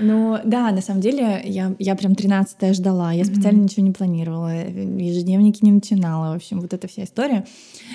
Ну 0.00 0.38
да, 0.44 0.70
на 0.70 0.80
самом 0.80 1.00
деле 1.00 1.40
я, 1.44 1.74
я 1.78 1.94
прям 1.94 2.14
13 2.14 2.74
ждала, 2.74 3.12
я 3.12 3.24
специально 3.24 3.62
ничего 3.62 3.84
не 3.84 3.92
планировала, 3.92 4.52
ежедневники 4.66 5.64
не 5.64 5.72
начинала, 5.72 6.32
в 6.32 6.36
общем, 6.36 6.60
вот 6.60 6.72
эта 6.74 6.88
вся 6.88 7.04
история. 7.04 7.46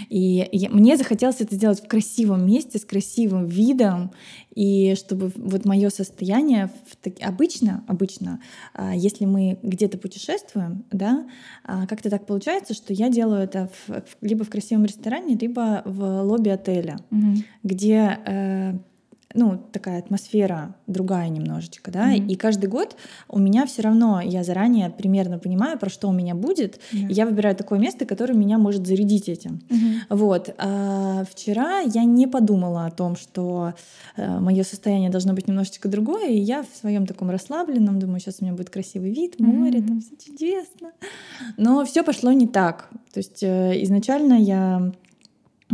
И 0.10 0.48
я- 0.52 0.70
мне 0.70 0.98
захотелось 0.98 1.42
это 1.42 1.56
сделать 1.56 1.82
в 1.84 1.88
красивом 1.88 2.46
месте, 2.46 2.80
с 2.80 2.86
красивым 2.86 3.46
видом, 3.48 4.12
и 4.56 4.96
чтобы 4.96 5.32
вот 5.36 5.66
мое 5.66 5.90
состояние 5.90 6.70
в 6.86 7.24
обычно, 7.24 7.84
обычно, 7.88 8.40
а, 8.74 8.94
если 8.96 9.26
мы 9.26 9.58
где-то 9.64 9.98
путешествуем, 9.98 10.84
да, 10.92 11.26
а, 11.64 11.88
как-то 11.88 12.10
так 12.10 12.26
получается, 12.26 12.74
что 12.74 12.94
я 12.94 13.10
делаю 13.10 13.42
это 13.44 13.70
в- 13.88 13.90
в- 13.94 14.18
либо 14.22 14.44
в 14.44 14.50
красивом 14.50 14.86
ресторане, 14.86 15.36
либо 15.40 15.82
в 15.86 16.22
лобби 16.24 16.50
отеля 16.50 16.98
где 17.64 18.20
э, 18.26 18.74
ну, 19.34 19.58
такая 19.72 20.00
атмосфера 20.00 20.76
другая 20.88 21.30
немножечко, 21.30 21.92
да, 21.92 22.08
Мгм. 22.08 22.28
и 22.28 22.36
каждый 22.36 22.68
год 22.68 22.96
у 23.30 23.40
меня 23.40 23.66
все 23.66 23.82
равно, 23.82 24.22
я 24.22 24.44
заранее 24.44 24.90
примерно 24.90 25.40
понимаю, 25.40 25.78
про 25.80 25.90
что 25.90 26.08
у 26.10 26.12
меня 26.12 26.36
будет, 26.36 26.80
Да. 26.92 26.98
и 27.00 27.14
я 27.14 27.26
выбираю 27.26 27.56
такое 27.56 27.80
место, 27.80 28.06
которое 28.06 28.34
меня 28.34 28.58
может 28.58 28.86
зарядить 28.88 29.30
этим. 29.30 29.62
Вот. 30.10 30.54
А 30.58 31.24
вчера 31.32 31.80
я 31.80 32.04
не 32.04 32.28
подумала 32.28 32.86
о 32.86 32.92
том, 32.92 33.16
что 33.16 33.74
мое 34.18 34.64
состояние 34.64 35.10
должно 35.10 35.34
быть 35.34 35.48
немножечко 35.48 35.90
другое, 35.90 36.30
и 36.30 36.38
я 36.40 36.64
в 36.64 36.68
своем 36.80 37.06
таком 37.06 37.30
расслабленном, 37.30 38.00
думаю, 38.00 38.20
сейчас 38.20 38.38
у 38.42 38.46
меня 38.46 38.54
будет 38.54 38.70
красивый 38.70 39.12
вид, 39.12 39.40
море, 39.40 39.82
там 39.82 39.98
Мгм. 39.98 40.02
все 40.02 40.16
чудесно. 40.32 40.92
Но 41.58 41.84
все 41.86 42.04
пошло 42.04 42.32
не 42.32 42.48
так. 42.48 42.90
То 43.14 43.20
есть 43.20 43.44
э, 43.44 43.82
изначально 43.84 44.34
я 44.34 44.92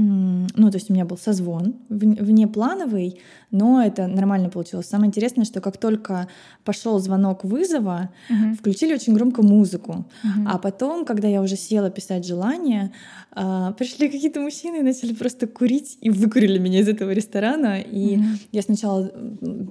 Ну, 0.01 0.72
то 0.72 0.77
есть 0.77 0.89
у 0.89 0.94
меня 0.94 1.06
был 1.06 1.18
созвон 1.18 1.75
вн- 1.89 2.24
внеплановый, 2.24 3.20
но 3.51 3.84
это 3.84 4.08
нормально 4.08 4.50
получилось. 4.50 4.88
Самое 4.88 5.08
интересное, 5.08 5.44
что 5.46 5.60
как 5.62 5.77
только 5.77 6.27
пошел 6.63 7.00
звонок 7.00 7.44
вызова, 7.44 8.10
Мгм. 8.29 8.56
включили 8.56 8.94
очень 8.94 9.13
громко 9.13 9.41
музыку. 9.44 10.06
Мгм. 10.24 10.48
А 10.48 10.58
потом, 10.58 11.06
когда 11.06 11.27
я 11.27 11.41
уже 11.41 11.56
села 11.58 11.89
писать 11.89 12.25
желание, 12.25 12.91
а, 13.32 13.72
пришли 13.74 14.08
какие-то 14.10 14.39
мужчины 14.41 14.77
и 14.79 14.84
начали 14.84 15.13
просто 15.13 15.48
курить 15.48 15.98
и 16.01 16.10
выкурили 16.10 16.60
меня 16.60 16.79
из 16.79 16.88
этого 16.88 17.12
ресторана. 17.12 17.79
И 17.82 18.18
Мгм. 18.18 18.39
я 18.53 18.62
сначала, 18.62 19.12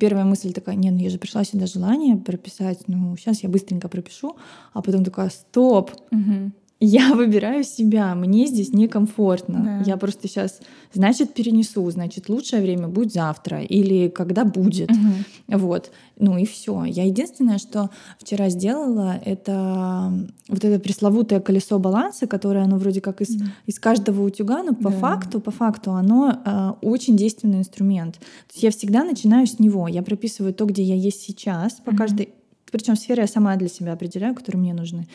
первая 0.01 0.25
мысль 0.25 0.53
такая, 0.53 0.77
не, 0.77 0.91
ну 0.91 0.99
я 0.99 1.11
же 1.11 1.19
пришла 1.19 1.45
сюда 1.45 1.67
желание 1.67 2.17
прописать, 2.17 2.81
ну 2.87 3.17
сейчас 3.17 3.43
я 3.43 3.49
быстренько 3.49 3.89
пропишу, 3.89 4.37
а 4.75 4.83
потом 4.83 5.05
такая, 5.05 5.31
стоп, 5.31 5.91
Мгм. 6.11 6.53
Я 6.81 7.13
выбираю 7.15 7.65
себя, 7.65 8.15
мне 8.15 8.47
здесь 8.47 8.73
некомфортно. 8.73 9.81
Да. 9.85 9.91
Я 9.91 9.97
просто 9.97 10.29
сейчас, 10.29 10.61
значит, 10.93 11.35
перенесу, 11.35 11.89
значит, 11.91 12.29
лучшее 12.29 12.63
время 12.63 12.89
будет 12.89 13.13
завтра 13.13 13.63
или 13.63 14.09
когда 14.09 14.45
будет. 14.45 14.91
Мгм. 14.91 15.15
Вот. 15.49 15.91
Ну 16.19 16.37
и 16.39 16.45
все. 16.47 16.85
Я 16.85 17.05
единственное, 17.05 17.59
что 17.59 17.91
вчера 18.19 18.49
сделала, 18.51 19.21
это 19.25 20.13
вот 20.49 20.65
это 20.65 20.79
пресловутое 20.81 21.41
колесо 21.41 21.79
баланса, 21.79 22.27
которое 22.27 22.65
оно 22.65 22.77
вроде 22.79 23.01
как 23.01 23.21
из, 23.21 23.37
Мгм. 23.37 23.51
из 23.67 23.79
каждого 23.79 24.23
утюга, 24.25 24.63
но 24.63 24.75
по 24.75 24.91
Да. 24.91 24.99
факту, 24.99 25.41
по 25.41 25.51
факту 25.51 25.93
оно 25.93 26.39
э, 26.45 26.73
очень 26.83 27.17
действенный 27.17 27.59
инструмент. 27.59 28.15
То 28.19 28.53
есть 28.55 28.63
я 28.63 28.71
всегда 28.71 29.05
начинаю 29.05 29.47
с 29.47 29.59
него. 29.59 29.89
Я 29.89 30.03
прописываю 30.03 30.55
то, 30.55 30.65
где 30.65 30.83
я 30.83 30.95
есть 30.95 31.23
сейчас, 31.23 31.75
по 31.75 31.91
Мгм. 31.91 31.99
каждой 31.99 32.29
причем 32.71 32.97
сферы 32.97 33.23
я 33.23 33.27
сама 33.27 33.57
для 33.57 33.69
себя 33.69 33.93
определяю, 33.93 34.35
которые 34.35 34.61
мне 34.61 34.75
нужны. 34.75 35.07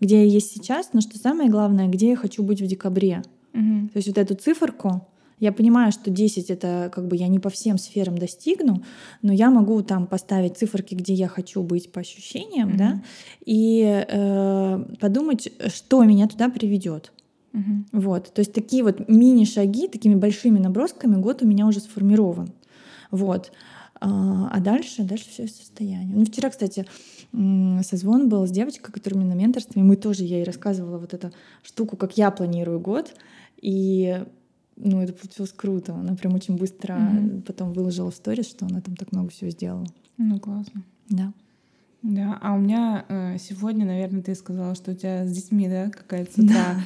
Где 0.00 0.24
я 0.24 0.24
есть 0.24 0.52
сейчас, 0.52 0.90
но 0.92 1.00
что 1.00 1.18
самое 1.18 1.50
главное, 1.50 1.88
где 1.88 2.10
я 2.10 2.16
хочу 2.16 2.42
быть 2.42 2.60
в 2.60 2.66
декабре. 2.66 3.22
Мгм. 3.52 3.88
То 3.88 3.96
есть 3.98 4.08
вот 4.08 4.18
эту 4.18 4.34
циферку, 4.34 5.06
я 5.38 5.52
понимаю, 5.52 5.90
что 5.90 6.10
10 6.10 6.50
это 6.50 6.90
как 6.94 7.08
бы 7.08 7.16
я 7.16 7.26
не 7.28 7.40
по 7.40 7.50
всем 7.50 7.76
сферам 7.76 8.16
достигну, 8.16 8.82
но 9.22 9.32
я 9.32 9.50
могу 9.50 9.82
там 9.82 10.06
поставить 10.06 10.56
циферки, 10.56 10.94
где 10.94 11.14
я 11.14 11.26
хочу 11.28 11.62
быть 11.62 11.90
по 11.90 12.00
ощущениям, 12.00 12.68
Мгм. 12.68 12.78
да, 12.78 13.02
и 13.44 14.04
э, 14.08 14.84
подумать, 15.00 15.52
что 15.74 16.04
меня 16.04 16.28
туда 16.28 16.48
приведет. 16.48 17.12
Мгм. 17.52 17.86
Вот. 17.92 18.32
То 18.32 18.40
есть 18.40 18.52
такие 18.52 18.82
вот 18.82 19.08
мини-шаги, 19.08 19.88
такими 19.88 20.14
большими 20.14 20.58
набросками 20.58 21.16
год 21.16 21.42
у 21.42 21.46
меня 21.46 21.66
уже 21.66 21.80
сформирован. 21.80 22.52
Вот. 23.10 23.52
А 24.02 24.48
а 24.52 24.60
дальше, 24.60 25.02
дальше 25.04 25.28
все 25.30 25.46
состояние. 25.46 26.16
Ну, 26.16 26.24
вчера, 26.24 26.50
кстати, 26.50 26.86
созвон 27.32 28.28
был 28.28 28.46
с 28.46 28.50
девочкой, 28.50 28.92
которая 28.92 29.20
мне 29.20 29.34
на 29.34 29.38
менторстве, 29.38 29.80
и 29.80 29.84
мы 29.84 29.96
тоже 29.96 30.24
ей 30.24 30.44
рассказывала 30.44 30.98
вот 30.98 31.14
эту 31.14 31.32
штуку, 31.62 31.96
как 31.96 32.16
я 32.18 32.30
планирую 32.30 32.80
год. 32.80 33.14
И 33.60 34.24
ну, 34.76 35.00
это 35.00 35.12
получилось 35.12 35.52
круто. 35.52 35.94
Она 35.94 36.14
прям 36.16 36.34
очень 36.34 36.56
быстро 36.56 36.94
Мгм. 36.94 37.42
потом 37.42 37.72
выложила 37.72 38.10
в 38.10 38.14
сторис, 38.14 38.48
что 38.48 38.66
она 38.66 38.80
там 38.80 38.96
так 38.96 39.12
много 39.12 39.30
всего 39.30 39.50
сделала. 39.50 39.86
Ну, 40.18 40.38
классно. 40.40 40.82
Да. 41.08 41.32
Да, 42.02 42.36
а 42.42 42.54
у 42.54 42.58
меня 42.58 43.04
э, 43.08 43.36
сегодня, 43.38 43.86
наверное, 43.86 44.22
ты 44.22 44.34
сказала, 44.34 44.74
что 44.74 44.90
у 44.90 44.94
тебя 44.94 45.24
с 45.24 45.30
детьми, 45.30 45.68
да, 45.68 45.88
какая-то 45.88 46.42
утра 46.42 46.80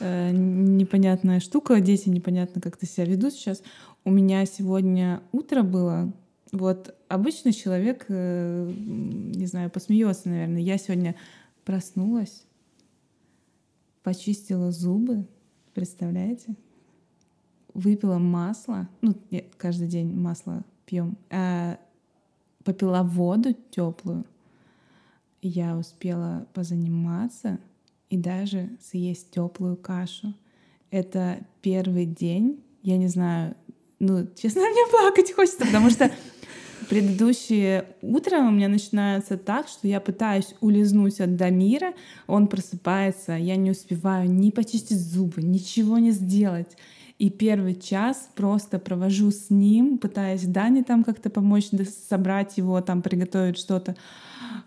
э, 0.00 0.32
непонятная 0.32 1.38
штука, 1.38 1.80
дети 1.80 2.08
непонятно 2.08 2.60
как-то 2.60 2.84
себя 2.84 3.06
ведут 3.06 3.34
сейчас. 3.34 3.62
У 4.04 4.10
меня 4.10 4.44
сегодня 4.44 5.20
утро 5.30 5.62
было, 5.62 6.12
вот 6.52 6.94
обычный 7.08 7.52
человек, 7.52 8.06
э, 8.08 8.72
не 8.76 9.46
знаю, 9.46 9.70
посмеется, 9.70 10.28
наверное. 10.28 10.60
Я 10.60 10.78
сегодня 10.78 11.16
проснулась, 11.64 12.44
почистила 14.02 14.70
зубы, 14.70 15.26
представляете? 15.74 16.54
Выпила 17.74 18.18
масло, 18.18 18.88
ну, 19.02 19.14
нет, 19.30 19.54
каждый 19.56 19.88
день 19.88 20.14
масло 20.14 20.64
пьем, 20.86 21.18
попила 22.64 23.02
воду 23.02 23.54
теплую, 23.70 24.24
я 25.42 25.76
успела 25.76 26.46
позаниматься 26.54 27.60
и 28.08 28.16
даже 28.16 28.70
съесть 28.80 29.30
теплую 29.30 29.76
кашу. 29.76 30.34
Это 30.90 31.44
первый 31.60 32.06
день, 32.06 32.62
я 32.82 32.96
не 32.96 33.08
знаю, 33.08 33.56
ну, 33.98 34.26
честно, 34.40 34.62
мне 34.62 34.86
плакать 34.90 35.32
хочется, 35.32 35.64
потому 35.64 35.90
что 35.90 36.10
предыдущее 36.88 37.86
утро 38.02 38.38
у 38.38 38.50
меня 38.50 38.68
начинается 38.68 39.36
так, 39.36 39.68
что 39.68 39.88
я 39.88 40.00
пытаюсь 40.00 40.54
улизнуть 40.60 41.20
от 41.20 41.36
Дамира, 41.36 41.94
он 42.26 42.46
просыпается, 42.46 43.32
я 43.32 43.56
не 43.56 43.70
успеваю 43.70 44.30
ни 44.30 44.50
почистить 44.50 45.00
зубы, 45.00 45.42
ничего 45.42 45.98
не 45.98 46.10
сделать. 46.10 46.76
И 47.18 47.30
первый 47.30 47.74
час 47.74 48.28
просто 48.34 48.78
провожу 48.78 49.30
с 49.30 49.48
ним, 49.48 49.96
пытаясь 49.96 50.44
Дане 50.44 50.84
там 50.84 51.02
как-то 51.02 51.30
помочь 51.30 51.70
собрать 52.08 52.58
его, 52.58 52.78
там 52.82 53.00
приготовить 53.00 53.56
что-то. 53.56 53.96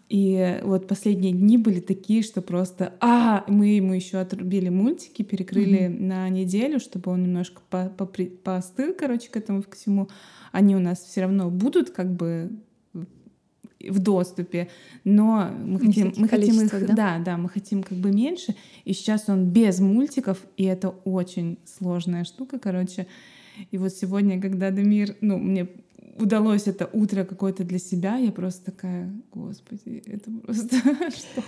И 0.09 0.59
вот 0.63 0.87
последние 0.87 1.33
дни 1.33 1.57
были 1.57 1.79
такие, 1.79 2.23
что 2.23 2.41
просто... 2.41 2.93
А, 2.99 3.43
мы 3.47 3.67
ему 3.75 3.93
еще 3.93 4.17
отрубили 4.17 4.69
мультики, 4.69 5.21
перекрыли 5.21 5.81
mm-hmm. 5.81 6.03
на 6.03 6.29
неделю, 6.29 6.79
чтобы 6.79 7.11
он 7.11 7.23
немножко 7.23 7.61
по 7.69 7.93
-по 7.97 8.29
поостыл, 8.43 8.93
короче, 8.93 9.29
к 9.29 9.37
этому 9.37 9.61
к 9.63 9.75
всему. 9.75 10.09
Они 10.51 10.75
у 10.75 10.79
нас 10.79 10.99
все 10.99 11.21
равно 11.21 11.49
будут 11.49 11.91
как 11.91 12.11
бы 12.11 12.49
в 13.87 13.99
доступе, 13.99 14.69
но 15.03 15.51
мы 15.51 15.79
хотим, 15.79 16.13
мы 16.17 16.27
хотим 16.27 16.61
их, 16.61 16.87
да? 16.87 16.93
да, 16.93 17.19
да, 17.19 17.37
мы 17.37 17.49
хотим 17.49 17.83
как 17.83 17.97
бы 17.97 18.11
меньше. 18.11 18.55
И 18.85 18.93
сейчас 18.93 19.29
он 19.29 19.45
без 19.45 19.79
мультиков, 19.79 20.39
и 20.57 20.63
это 20.63 20.89
очень 20.89 21.59
сложная 21.65 22.23
штука, 22.23 22.59
короче. 22.59 23.07
И 23.71 23.77
вот 23.77 23.93
сегодня, 23.93 24.41
когда 24.41 24.71
Дамир, 24.71 25.15
ну, 25.21 25.37
мне 25.37 25.67
удалось 26.19 26.67
это 26.67 26.89
утро 26.91 27.23
какое-то 27.23 27.63
для 27.63 27.79
себя, 27.79 28.17
я 28.17 28.31
просто 28.31 28.65
такая, 28.71 29.11
господи, 29.31 30.03
это 30.05 30.29
просто 30.43 30.75
что? 31.09 31.43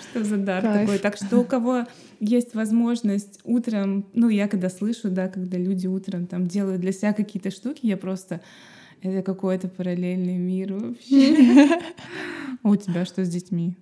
Что 0.00 0.24
за 0.24 0.36
дар 0.36 0.62
Кайф. 0.62 0.80
такой? 0.80 0.98
Так 0.98 1.16
что 1.16 1.38
у 1.38 1.44
кого 1.44 1.86
есть 2.20 2.54
возможность 2.54 3.40
утром, 3.44 4.06
ну, 4.14 4.28
я 4.28 4.48
когда 4.48 4.68
слышу, 4.68 5.10
да, 5.10 5.28
когда 5.28 5.58
люди 5.58 5.86
утром 5.86 6.26
там 6.26 6.46
делают 6.46 6.80
для 6.80 6.92
себя 6.92 7.12
какие-то 7.12 7.50
штуки, 7.50 7.86
я 7.86 7.96
просто 7.96 8.40
это 9.02 9.22
какой-то 9.22 9.68
параллельный 9.68 10.36
мир 10.36 10.74
вообще. 10.74 11.68
А 12.62 12.68
у 12.68 12.76
тебя 12.76 13.04
что 13.04 13.24
с 13.24 13.28
детьми? 13.28 13.76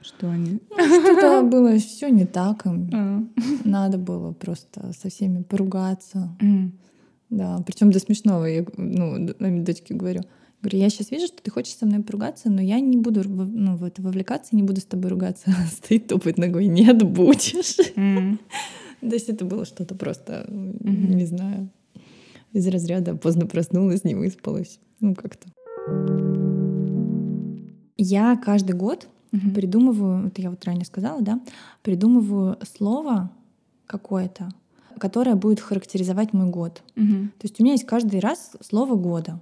Что 0.00 0.30
они? 0.30 0.60
Что-то 0.70 1.42
было 1.42 1.78
все 1.78 2.08
не 2.08 2.26
так. 2.26 2.66
им 2.66 2.90
А. 2.92 3.24
Надо 3.64 3.98
было 3.98 4.32
просто 4.32 4.92
со 4.92 5.08
всеми 5.08 5.42
поругаться. 5.42 6.36
Да, 7.30 7.62
причем 7.66 7.90
до 7.90 7.98
смешного. 7.98 8.44
Я 8.44 8.64
ну, 8.76 9.28
дочке 9.62 9.94
говорю. 9.94 10.22
Говорю, 10.62 10.78
я 10.78 10.88
сейчас 10.88 11.10
вижу, 11.10 11.26
что 11.26 11.42
ты 11.42 11.50
хочешь 11.50 11.74
со 11.74 11.86
мной 11.86 12.02
поругаться, 12.02 12.50
но 12.50 12.62
я 12.62 12.80
не 12.80 12.96
буду 12.96 13.28
ну, 13.28 13.76
в 13.76 13.84
это 13.84 14.00
вовлекаться, 14.00 14.56
не 14.56 14.62
буду 14.62 14.80
с 14.80 14.84
тобой 14.84 15.10
ругаться. 15.10 15.50
Стоит, 15.70 16.06
топает 16.06 16.38
ногой. 16.38 16.66
Нет, 16.66 17.02
будешь. 17.02 17.76
М. 17.96 18.40
То 19.00 19.14
есть 19.14 19.28
это 19.28 19.44
было 19.44 19.64
что-то 19.66 19.94
просто, 19.94 20.46
Мгм. 20.48 21.16
не 21.16 21.26
знаю, 21.26 21.68
из 22.52 22.66
разряда 22.68 23.14
поздно 23.14 23.46
проснулась, 23.46 24.04
не 24.04 24.14
выспалась. 24.14 24.78
Ну, 25.00 25.14
как-то. 25.14 25.48
Я 27.98 28.36
каждый 28.36 28.74
год 28.74 29.08
Мгм. 29.32 29.52
придумываю, 29.54 30.26
это 30.28 30.40
я 30.40 30.50
вот 30.50 30.64
ранее 30.64 30.84
сказала, 30.86 31.20
да, 31.20 31.40
придумываю 31.82 32.56
слово 32.76 33.30
какое-то, 33.86 34.48
которое 34.98 35.34
будет 35.36 35.60
характеризовать 35.60 36.32
мой 36.32 36.48
год. 36.48 36.82
Мгм. 36.96 37.32
То 37.38 37.44
есть 37.44 37.60
у 37.60 37.62
меня 37.62 37.72
есть 37.72 37.86
каждый 37.86 38.20
раз 38.20 38.52
слово 38.60 38.94
года. 38.96 39.40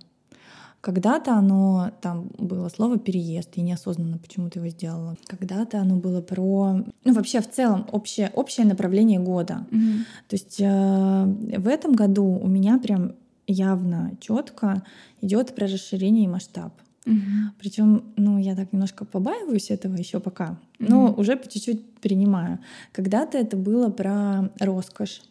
Когда-то 0.80 1.32
оно 1.32 1.92
там 2.02 2.28
было 2.36 2.68
слово 2.68 2.98
переезд, 2.98 3.50
я 3.54 3.62
неосознанно 3.62 4.18
почему-то 4.18 4.58
его 4.58 4.68
сделала. 4.68 5.16
Когда-то 5.26 5.80
оно 5.80 5.96
было 5.96 6.20
про, 6.20 6.84
ну 7.04 7.12
вообще 7.14 7.40
в 7.40 7.50
целом 7.50 7.86
общее, 7.90 8.30
общее 8.34 8.66
направление 8.66 9.18
года. 9.18 9.66
Мгм. 9.70 10.04
То 10.28 10.36
есть 10.36 10.60
э, 10.60 11.24
в 11.58 11.66
этом 11.68 11.94
году 11.94 12.24
у 12.26 12.46
меня 12.46 12.78
прям 12.78 13.12
явно 13.46 14.12
четко 14.20 14.82
идет 15.22 15.54
про 15.54 15.66
расширение 15.66 16.24
и 16.24 16.28
масштаб. 16.28 16.74
Мгм. 17.06 17.52
Причем, 17.58 18.04
ну, 18.16 18.38
я 18.38 18.54
так 18.54 18.72
немножко 18.72 19.04
побаиваюсь 19.04 19.70
этого 19.70 19.94
еще 19.94 20.20
пока, 20.20 20.58
но 20.78 21.08
Мгм. 21.08 21.20
уже 21.20 21.36
по 21.36 21.48
чуть-чуть 21.50 21.94
принимаю. 22.00 22.58
Когда-то 22.92 23.38
это 23.38 23.56
было 23.56 23.88
про 23.90 24.50
роскошь. 24.58 25.22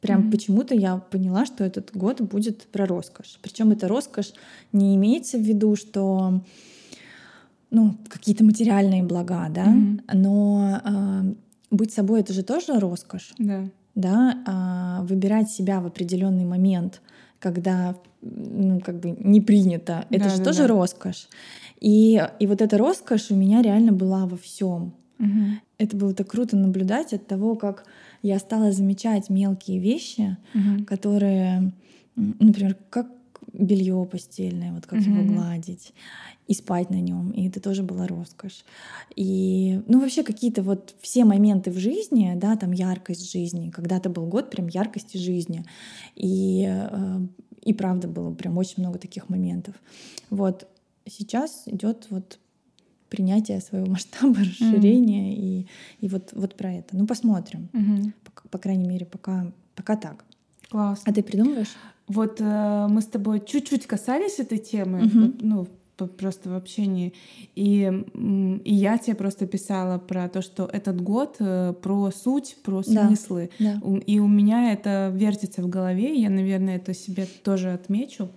Прям 0.00 0.22
Мгм. 0.22 0.30
почему-то 0.30 0.74
я 0.74 0.96
поняла, 0.96 1.44
что 1.44 1.62
этот 1.62 1.90
год 1.94 2.20
будет 2.22 2.62
про 2.68 2.86
роскошь. 2.86 3.38
Причем 3.42 3.70
эта 3.70 3.86
роскошь 3.86 4.32
не 4.72 4.96
имеется 4.96 5.36
в 5.36 5.42
виду, 5.42 5.76
что 5.76 6.40
ну, 7.70 7.94
какие-то 8.08 8.44
материальные 8.44 9.02
блага, 9.04 9.48
да, 9.50 9.66
Мгм. 9.66 10.00
но 10.12 10.80
э, 10.84 11.34
быть 11.70 11.92
собой 11.92 12.20
это 12.20 12.32
же 12.32 12.42
тоже 12.42 12.80
роскошь 12.80 13.32
Да. 13.38 13.68
да, 13.94 14.42
а, 14.46 15.02
выбирать 15.04 15.50
себя 15.50 15.80
в 15.80 15.86
определенный 15.86 16.44
момент, 16.44 17.00
когда 17.38 17.94
ну, 18.22 18.80
как 18.80 18.98
бы 19.00 19.10
не 19.18 19.40
принято, 19.40 20.04
это 20.10 20.24
же 20.24 20.38
Да-да-да. 20.38 20.44
тоже 20.44 20.66
роскошь. 20.66 21.28
И, 21.80 22.22
и 22.38 22.46
вот 22.46 22.60
эта 22.60 22.76
роскошь 22.76 23.30
у 23.30 23.34
меня 23.36 23.62
реально 23.62 23.92
была 23.92 24.26
во 24.26 24.36
всем. 24.36 24.92
Мгм. 25.18 25.60
Это 25.78 25.96
было 25.96 26.12
так 26.12 26.28
круто 26.28 26.56
наблюдать 26.56 27.12
от 27.14 27.26
того, 27.26 27.54
как 27.54 27.84
я 28.22 28.38
стала 28.38 28.72
замечать 28.72 29.30
мелкие 29.30 29.78
вещи, 29.78 30.36
Мгм. 30.54 30.84
которые, 30.84 31.72
например, 32.16 32.76
как 32.90 33.08
белье 33.52 34.06
постельное, 34.10 34.72
вот 34.72 34.86
как 34.86 35.02
его 35.02 35.22
Мгм. 35.22 35.26
гладить 35.28 35.92
и 36.46 36.54
спать 36.54 36.90
на 36.90 37.00
нем, 37.00 37.30
и 37.30 37.48
это 37.48 37.60
тоже 37.60 37.82
была 37.82 38.06
роскошь. 38.06 38.64
И, 39.16 39.80
ну, 39.86 40.00
вообще 40.00 40.22
какие-то 40.22 40.62
вот 40.62 40.94
все 41.00 41.24
моменты 41.24 41.70
в 41.70 41.78
жизни, 41.78 42.32
да, 42.36 42.56
там 42.56 42.72
яркость 42.72 43.30
жизни, 43.30 43.70
когда-то 43.70 44.08
был 44.08 44.26
год 44.26 44.50
прям 44.50 44.68
яркости 44.68 45.16
жизни, 45.16 45.64
и, 46.14 46.64
э, 46.68 47.20
и 47.64 47.72
правда 47.72 48.08
было 48.08 48.32
прям 48.32 48.58
очень 48.58 48.82
много 48.82 48.98
таких 48.98 49.28
моментов. 49.28 49.74
Вот 50.28 50.68
сейчас 51.06 51.62
идет 51.66 52.06
вот 52.10 52.38
принятие 53.10 53.60
своего 53.60 53.86
масштаба, 53.86 54.36
расширение 54.40 55.36
и, 55.36 55.66
и 56.00 56.08
вот, 56.08 56.30
вот 56.32 56.54
про 56.54 56.72
это. 56.72 56.96
Ну, 56.96 57.06
посмотрим. 57.06 57.68
Мгм. 57.72 58.14
По, 58.24 58.48
по 58.48 58.58
крайней 58.58 58.88
мере, 58.88 59.04
пока, 59.04 59.52
пока 59.74 59.96
так. 59.96 60.24
Класс. 60.70 61.02
А 61.04 61.12
ты 61.12 61.22
придумываешь? 61.22 61.74
Вот 62.06 62.40
э, 62.40 62.86
мы 62.88 63.02
с 63.02 63.06
тобой 63.06 63.40
чуть-чуть 63.44 63.86
касались 63.86 64.38
этой 64.38 64.58
темы, 64.58 65.08
вот, 65.12 65.42
ну, 65.42 65.68
просто 66.08 66.50
в 66.50 66.54
общении. 66.54 67.12
И, 67.54 67.90
и 68.64 68.74
я 68.74 68.98
тебе 68.98 69.14
просто 69.14 69.46
писала 69.46 69.98
про 69.98 70.28
то, 70.28 70.42
что 70.42 70.68
этот 70.72 71.00
год 71.00 71.36
э, 71.40 71.74
про 71.80 72.10
суть, 72.10 72.56
про 72.62 72.82
смыслы. 72.82 73.50
Да. 73.58 73.80
И 74.06 74.18
у 74.18 74.28
меня 74.28 74.72
это 74.72 75.12
вертится 75.14 75.62
в 75.62 75.68
голове, 75.68 76.14
я, 76.14 76.30
наверное, 76.30 76.76
это 76.76 76.94
себе 76.94 77.26
тоже 77.44 77.72
отмечу, 77.72 78.30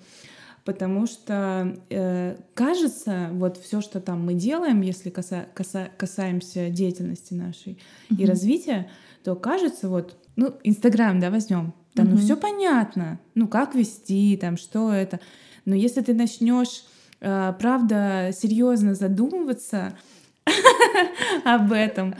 потому 0.66 1.06
что 1.08 1.76
э, 1.90 2.38
кажется, 2.54 3.30
вот 3.34 3.58
все, 3.58 3.82
что 3.82 4.00
там 4.00 4.26
мы 4.26 4.34
делаем, 4.34 4.82
если 4.82 5.12
каса- 5.12 5.48
каса- 5.54 5.90
касаемся 5.98 6.70
деятельности 6.70 7.34
нашей 7.34 7.80
и 8.10 8.14
Мгм. 8.14 8.26
развития, 8.26 8.90
то 9.24 9.36
кажется, 9.36 9.90
вот, 9.90 10.18
ну, 10.36 10.54
Инстаграм, 10.64 11.20
да, 11.20 11.30
возьмем, 11.30 11.74
да, 11.96 12.04
ну 12.04 12.12
Мгм. 12.12 12.20
все 12.20 12.38
понятно, 12.38 13.20
ну 13.36 13.48
как 13.48 13.76
вести, 13.76 14.38
там, 14.38 14.58
что 14.58 14.92
это, 14.94 15.20
но 15.66 15.76
если 15.76 16.02
ты 16.02 16.14
начнешь, 16.14 16.84
э, 17.22 17.54
правда, 17.60 18.32
серьезно 18.34 18.96
задумываться 18.96 19.98
об 21.46 21.72
этом, 21.72 22.16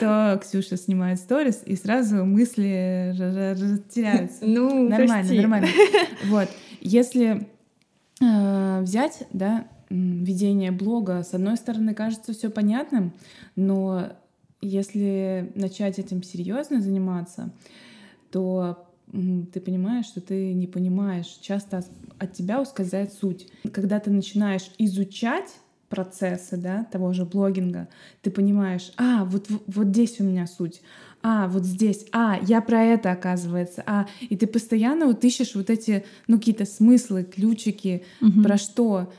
то 0.00 0.38
Ксюша 0.42 0.76
снимает 0.76 1.18
сторис, 1.18 1.62
и 1.64 1.76
сразу 1.76 2.24
мысли 2.24 3.12
теряются. 3.94 4.38
Ну, 4.46 4.88
Нормально, 4.88 5.34
нормально. 5.34 5.68
Вот, 6.24 6.48
если 6.80 7.48
взять, 8.20 9.26
да, 9.32 9.68
ведение 9.90 10.72
блога, 10.72 11.22
с 11.22 11.34
одной 11.34 11.56
стороны, 11.56 11.94
кажется 11.94 12.32
все 12.32 12.50
понятным, 12.50 13.12
но 13.54 14.12
если 14.60 15.52
начать 15.54 15.98
этим 15.98 16.22
серьезно 16.22 16.80
заниматься, 16.80 17.50
то 18.30 18.88
ты 19.12 19.60
понимаешь, 19.60 20.06
что 20.06 20.20
ты 20.20 20.52
не 20.52 20.66
понимаешь. 20.66 21.38
Часто 21.40 21.84
от 22.18 22.32
тебя 22.32 22.60
ускользает 22.60 23.12
суть. 23.12 23.48
Когда 23.72 24.00
ты 24.00 24.10
начинаешь 24.10 24.70
изучать 24.78 25.54
процессы, 25.88 26.56
да, 26.56 26.84
того 26.90 27.12
же 27.12 27.24
блогинга, 27.24 27.88
ты 28.22 28.30
понимаешь, 28.30 28.92
а, 28.96 29.24
вот, 29.24 29.46
вот 29.66 29.86
здесь 29.88 30.20
у 30.20 30.24
меня 30.24 30.46
суть, 30.46 30.82
а, 31.22 31.48
вот 31.48 31.64
здесь, 31.64 32.06
а, 32.12 32.38
я 32.42 32.60
про 32.60 32.82
это, 32.82 33.12
оказывается, 33.12 33.82
а, 33.86 34.06
и 34.20 34.36
ты 34.36 34.46
постоянно 34.46 35.06
вот 35.06 35.24
ищешь 35.24 35.54
вот 35.54 35.70
эти, 35.70 36.04
ну, 36.28 36.38
какие-то 36.38 36.64
смыслы, 36.64 37.24
ключики, 37.24 38.04
Мгм. 38.20 38.42
про 38.42 38.56
что. 38.58 39.12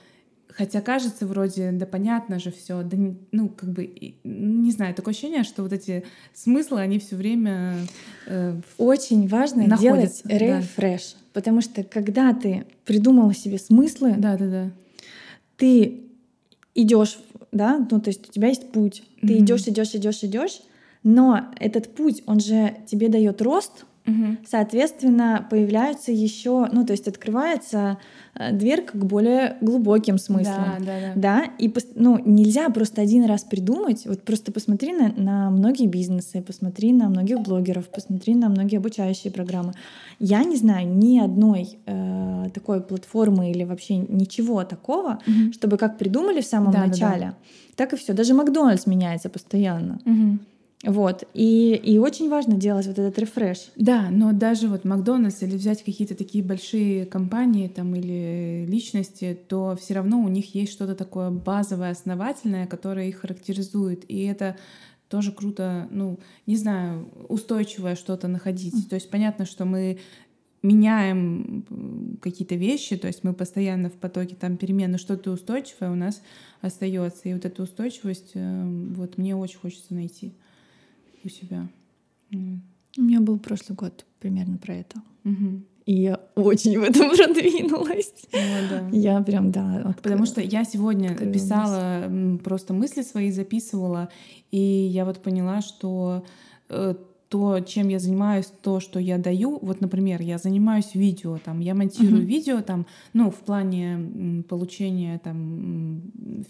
Хотя 0.50 0.82
кажется 0.82 1.28
вроде, 1.28 1.72
да 1.72 1.86
понятно 1.86 2.40
же 2.40 2.52
все, 2.52 2.82
да 2.82 2.98
ну 3.32 3.48
как 3.50 3.70
бы, 3.70 4.14
не 4.24 4.72
знаю, 4.72 4.96
такое 4.96 5.12
ощущение, 5.12 5.44
что 5.44 5.62
вот 5.62 5.72
эти 5.72 6.04
смыслы, 6.34 6.80
они 6.82 6.98
все 6.98 7.16
время 7.16 7.76
э, 8.26 8.60
Очень 8.80 9.28
важно 9.28 9.68
Находятся, 9.68 10.28
делать 10.28 10.40
да. 10.42 10.60
рефреш, 10.62 11.16
потому 11.34 11.62
что 11.62 11.84
когда 11.84 12.34
ты 12.34 12.66
придумала 12.86 13.36
себе 13.36 13.60
смыслы, 13.60 14.16
да-да-да. 14.18 14.72
ты 15.58 16.07
идешь, 16.78 17.18
да, 17.52 17.86
ну 17.92 18.00
то 18.00 18.10
есть 18.10 18.30
у 18.30 18.32
тебя 18.32 18.48
есть 18.48 18.72
путь, 18.72 19.04
ты 19.20 19.34
Мгм. 19.34 19.44
идешь, 19.44 19.68
идешь, 19.68 19.96
идешь, 19.96 20.24
идешь, 20.24 20.62
но 21.04 21.48
этот 21.60 21.94
путь, 21.94 22.24
он 22.26 22.40
же 22.40 22.78
тебе 22.88 23.10
дает 23.10 23.42
рост, 23.42 23.86
Мгм. 24.08 24.38
соответственно, 24.50 25.46
появляются 25.50 26.12
еще, 26.12 26.68
ну 26.72 26.86
то 26.86 26.94
есть 26.94 27.08
открывается 27.10 27.98
э, 28.36 28.54
дверка 28.54 28.98
к 28.98 29.06
более 29.06 29.58
глубоким 29.62 30.18
смыслам. 30.18 30.78
Да, 30.80 30.86
да, 30.86 31.00
да. 31.02 31.14
Да, 31.16 31.44
и 31.60 31.74
ну, 31.96 32.18
нельзя 32.24 32.70
просто 32.70 33.02
один 33.02 33.26
раз 33.26 33.44
придумать. 33.44 34.06
Вот 34.06 34.24
просто 34.24 34.52
посмотри 34.52 34.94
на, 34.94 35.10
на 35.10 35.50
многие 35.50 35.88
бизнесы, 35.88 36.42
посмотри 36.42 36.94
на 36.94 37.10
многих 37.10 37.42
блогеров, 37.42 37.90
посмотри 37.90 38.34
на 38.36 38.48
многие 38.50 38.78
обучающие 38.78 39.32
программы. 39.32 39.74
Я 40.20 40.44
не 40.46 40.56
знаю 40.56 40.88
ни 40.88 41.20
одной 41.20 41.78
э, 41.86 42.46
такой 42.54 42.82
платформы 42.82 43.52
или 43.52 43.64
вообще 43.66 43.98
ничего 43.98 44.64
такого, 44.64 45.20
Мгм. 45.28 45.52
чтобы 45.54 45.78
как 45.78 45.98
придумали 45.98 46.42
в 46.42 46.46
самом 46.46 46.72
Да-да-да. 46.72 46.90
начале, 46.90 47.34
так 47.76 47.94
и 47.94 47.98
все. 47.98 48.14
Даже 48.14 48.34
Макдональдс 48.34 48.86
меняется 48.88 49.30
постоянно. 49.30 50.00
Мгм. 50.06 50.40
Вот. 50.88 51.26
И, 51.34 51.74
и 51.84 51.98
очень 51.98 52.30
важно 52.30 52.56
делать 52.56 52.88
вот 52.88 52.98
этот 52.98 53.20
рефреш. 53.20 53.72
Да, 53.76 54.08
но 54.10 54.32
даже 54.32 54.70
вот 54.70 54.86
Макдональдс 54.86 55.44
или 55.44 55.58
взять 55.58 55.84
какие-то 55.84 56.16
такие 56.16 56.42
большие 56.42 57.06
компании 57.06 57.68
там 57.68 57.94
или 57.94 58.66
личности, 58.66 59.38
то 59.50 59.78
все 59.80 59.96
равно 59.96 60.22
у 60.22 60.30
них 60.30 60.56
есть 60.56 60.72
что-то 60.72 60.96
такое 60.96 61.30
базовое, 61.30 61.92
основательное, 61.92 62.68
которое 62.68 63.10
их 63.10 63.20
характеризует. 63.20 64.10
И 64.10 64.24
это 64.24 64.56
тоже 65.10 65.34
круто, 65.34 65.90
ну, 65.92 66.20
не 66.46 66.56
знаю, 66.56 67.10
устойчивое 67.28 67.96
что-то 67.96 68.30
находить. 68.30 68.88
То 68.90 68.96
есть 68.96 69.10
понятно, 69.10 69.46
что 69.46 69.66
мы 69.66 70.00
меняем 70.64 72.18
какие-то 72.22 72.56
вещи, 72.56 72.96
то 72.96 73.08
есть 73.08 73.26
мы 73.26 73.34
постоянно 73.34 73.90
в 73.90 73.96
потоке 73.96 74.36
там 74.36 74.56
перемен, 74.56 74.92
но 74.92 74.98
что-то 74.98 75.32
устойчивое 75.32 75.92
у 75.92 75.96
нас 75.96 76.22
остается. 76.62 77.28
И 77.28 77.34
вот 77.34 77.44
эту 77.44 77.64
устойчивость 77.64 78.32
э, 78.36 78.64
вот 78.96 79.18
мне 79.18 79.36
очень 79.36 79.60
хочется 79.60 79.94
найти 79.94 80.34
у 81.28 81.30
себя. 81.30 81.68
У 82.98 83.02
меня 83.02 83.22
был 83.22 83.38
прошлый 83.40 83.76
год 83.76 84.06
примерно 84.20 84.58
про 84.58 84.74
это. 84.76 85.02
Мгм. 85.24 85.66
И 85.86 85.94
я 86.02 86.20
очень 86.36 86.80
в 86.80 86.84
этом 86.84 87.10
продвинулась. 87.16 88.12
Вот, 88.34 88.70
да. 88.70 88.90
Я 88.92 89.22
прям, 89.22 89.52
да. 89.52 89.82
отк- 89.86 90.02
Потому 90.02 90.26
что 90.26 90.42
я 90.42 90.64
сегодня 90.66 91.12
открылась. 91.12 91.42
писала, 91.42 92.38
просто 92.44 92.74
мысли 92.74 93.04
свои 93.04 93.32
записывала, 93.32 94.10
и 94.52 94.58
я 94.60 95.06
вот 95.06 95.22
поняла, 95.22 95.62
что 95.62 96.26
э, 96.70 96.96
то, 97.30 97.60
чем 97.62 97.88
я 97.90 98.00
занимаюсь, 98.00 98.48
то, 98.62 98.80
что 98.82 99.00
я 99.00 99.18
даю, 99.18 99.60
вот, 99.62 99.80
например, 99.82 100.22
я 100.22 100.38
занимаюсь 100.38 100.94
видео, 100.96 101.38
там, 101.44 101.60
я 101.62 101.74
монтирую 101.76 102.18
Мгм. 102.22 102.26
видео, 102.26 102.62
там, 102.62 102.86
ну, 103.14 103.30
в 103.32 103.36
плане 103.36 104.44
получения 104.50 105.20
там 105.24 106.02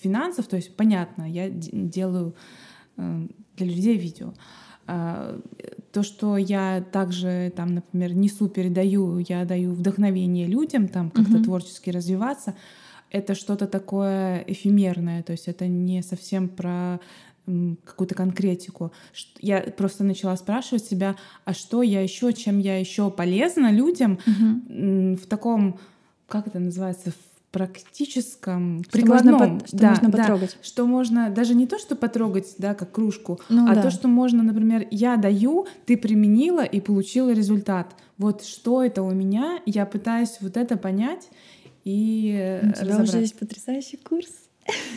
финансов, 0.02 0.48
то 0.48 0.56
есть 0.56 0.76
понятно, 0.76 1.30
я 1.32 1.50
делаю 1.50 2.34
э, 2.98 3.28
для 3.58 3.66
людей 3.68 3.98
видео. 3.98 4.28
А, 4.28 4.67
То, 4.88 6.04
что 6.04 6.38
я 6.38 6.84
также 6.92 7.52
там, 7.56 7.76
например, 7.76 8.14
несу, 8.14 8.48
передаю, 8.50 9.20
я 9.20 9.46
даю 9.46 9.74
вдохновение 9.74 10.48
людям, 10.48 10.88
там 10.88 11.10
как-то 11.10 11.34
Мгм. 11.34 11.44
творчески 11.44 11.90
развиваться, 11.90 12.56
это 13.10 13.36
что-то 13.36 13.68
такое 13.68 14.44
эфемерное, 14.48 15.24
то 15.24 15.32
есть 15.32 15.48
это 15.48 15.68
не 15.68 16.02
совсем 16.04 16.50
про 16.50 17.00
какую-то 17.86 18.14
конкретику. 18.14 18.92
Я 19.40 19.62
просто 19.62 20.04
начала 20.04 20.36
спрашивать 20.36 20.84
себя, 20.84 21.16
а 21.46 21.54
что 21.54 21.82
я 21.82 22.02
еще, 22.02 22.34
чем 22.34 22.60
я 22.60 22.78
еще 22.78 23.10
полезна 23.10 23.72
людям 23.72 24.20
м, 24.70 25.16
в 25.16 25.26
таком, 25.28 25.80
как 26.28 26.48
это 26.48 26.60
называется, 26.60 27.12
в 27.12 27.37
практическом, 27.58 28.84
Что 28.90 29.00
можно 29.06 29.32
прикладном, 29.32 29.60
под- 29.60 29.68
что 29.70 29.78
да, 29.78 29.90
можно 29.90 30.10
да, 30.10 30.18
потрогать. 30.18 30.58
что 30.62 30.86
можно 30.86 31.30
даже 31.30 31.56
не 31.56 31.68
то, 31.68 31.80
что 31.80 31.96
потрогать, 31.96 32.56
да, 32.58 32.74
как 32.74 32.92
кружку, 32.92 33.40
Ну 33.50 33.70
а 33.70 33.76
да. 33.76 33.82
то, 33.84 33.92
что 33.92 34.08
можно, 34.08 34.44
например, 34.44 34.88
я 34.92 35.18
даю, 35.18 35.66
ты 35.86 35.98
применила 35.98 36.64
и 36.64 36.80
получила 36.80 37.32
результат. 37.32 37.96
Вот 38.18 38.44
что 38.44 38.84
это 38.84 39.04
у 39.04 39.12
меня, 39.12 39.60
я 39.66 39.86
пытаюсь 39.86 40.38
вот 40.42 40.58
это 40.58 40.78
понять 40.78 41.30
и 41.84 42.60
У 42.64 42.74
тебя 42.84 43.02
уже 43.02 43.20
есть 43.20 43.38
потрясающий 43.40 43.98
курс. 43.98 44.30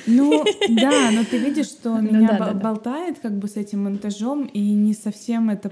Ну 0.07 0.44
да, 0.68 1.11
но 1.12 1.25
ты 1.25 1.38
видишь, 1.38 1.66
что 1.68 1.96
Ну 1.96 2.03
меня 2.03 2.33
да, 2.33 2.38
бо- 2.38 2.44
да, 2.46 2.53
да. 2.55 2.61
болтает 2.61 3.18
как 3.20 3.38
бы 3.38 3.46
с 3.49 3.57
этим 3.57 3.85
монтажом, 3.85 4.44
и 4.46 4.61
не 4.73 4.94
совсем 4.94 5.49
это 5.51 5.70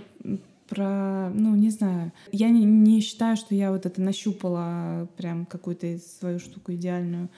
про, 0.69 1.31
ну 1.31 1.55
не 1.55 1.71
знаю. 1.71 2.13
Я 2.33 2.51
не, 2.51 2.65
не 2.65 3.01
считаю, 3.01 3.37
что 3.37 3.55
я 3.55 3.73
вот 3.73 3.87
это 3.87 4.01
нащупала 4.01 5.09
прям 5.17 5.47
какую-то 5.47 5.99
свою 5.99 6.39
штуку 6.39 6.73
идеальную. 6.73 7.29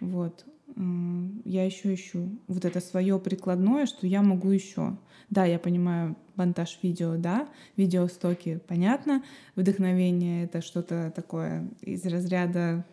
Вот. 0.00 0.44
Я 0.76 1.64
еще 1.64 1.94
ищу 1.94 2.28
вот 2.48 2.64
это 2.64 2.80
свое 2.80 3.18
прикладное, 3.18 3.86
что 3.86 4.06
я 4.06 4.22
могу 4.22 4.50
еще. 4.50 4.96
Да, 5.30 5.44
я 5.44 5.58
понимаю 5.58 6.16
монтаж 6.36 6.78
видео, 6.82 7.16
да, 7.16 7.48
видеостоки, 7.76 8.60
понятно. 8.66 9.22
Вдохновение— 9.56 10.44
это 10.46 10.60
что-то 10.60 11.12
такое 11.14 11.68
из 11.80 12.04
разряда, 12.04 12.84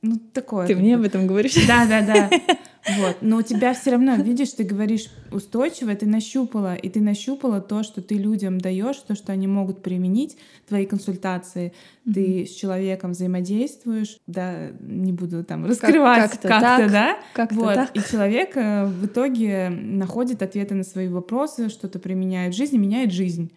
ну, 0.00 0.18
такое. 0.32 0.66
Ты 0.66 0.76
мне 0.76 0.96
об 0.96 1.02
этом 1.02 1.26
говоришь? 1.26 1.54
Да, 1.66 1.86
да, 1.86 2.02
да. 2.02 2.30
Вот. 2.98 3.18
Но 3.22 3.38
у 3.38 3.42
тебя 3.42 3.72
все 3.74 3.92
равно, 3.92 4.14
видишь, 4.16 4.50
ты 4.50 4.64
говоришь 4.64 5.08
устойчиво, 5.30 5.94
ты 5.94 6.06
нащупала, 6.06 6.74
и 6.74 6.88
ты 6.88 7.00
нащупала 7.00 7.60
то, 7.60 7.82
что 7.82 8.02
ты 8.02 8.16
людям 8.16 8.60
даешь, 8.60 8.96
то, 8.96 9.14
что 9.14 9.32
они 9.32 9.46
могут 9.46 9.82
применить, 9.82 10.36
твои 10.68 10.84
консультации. 10.86 11.72
Ты 12.12 12.46
с 12.46 12.50
человеком 12.50 13.12
взаимодействуешь, 13.12 14.18
да, 14.26 14.70
не 14.80 15.12
буду 15.12 15.44
там 15.44 15.64
раскрывать 15.64 16.30
как-то 16.30 16.48
как-то, 16.48 16.76
так, 16.78 16.92
да. 16.92 17.18
Как-то 17.32 17.54
Вот. 17.54 17.74
так. 17.74 17.96
И 17.96 18.00
человек 18.00 18.56
э, 18.56 18.84
в 18.84 19.06
итоге 19.06 19.70
находит 19.70 20.42
ответы 20.42 20.74
на 20.74 20.84
свои 20.84 21.08
вопросы, 21.08 21.70
что-то 21.70 21.98
применяет 21.98 22.54
в 22.54 22.56
жизни, 22.56 22.76
меняет 22.76 23.12
жизнь. 23.12 23.50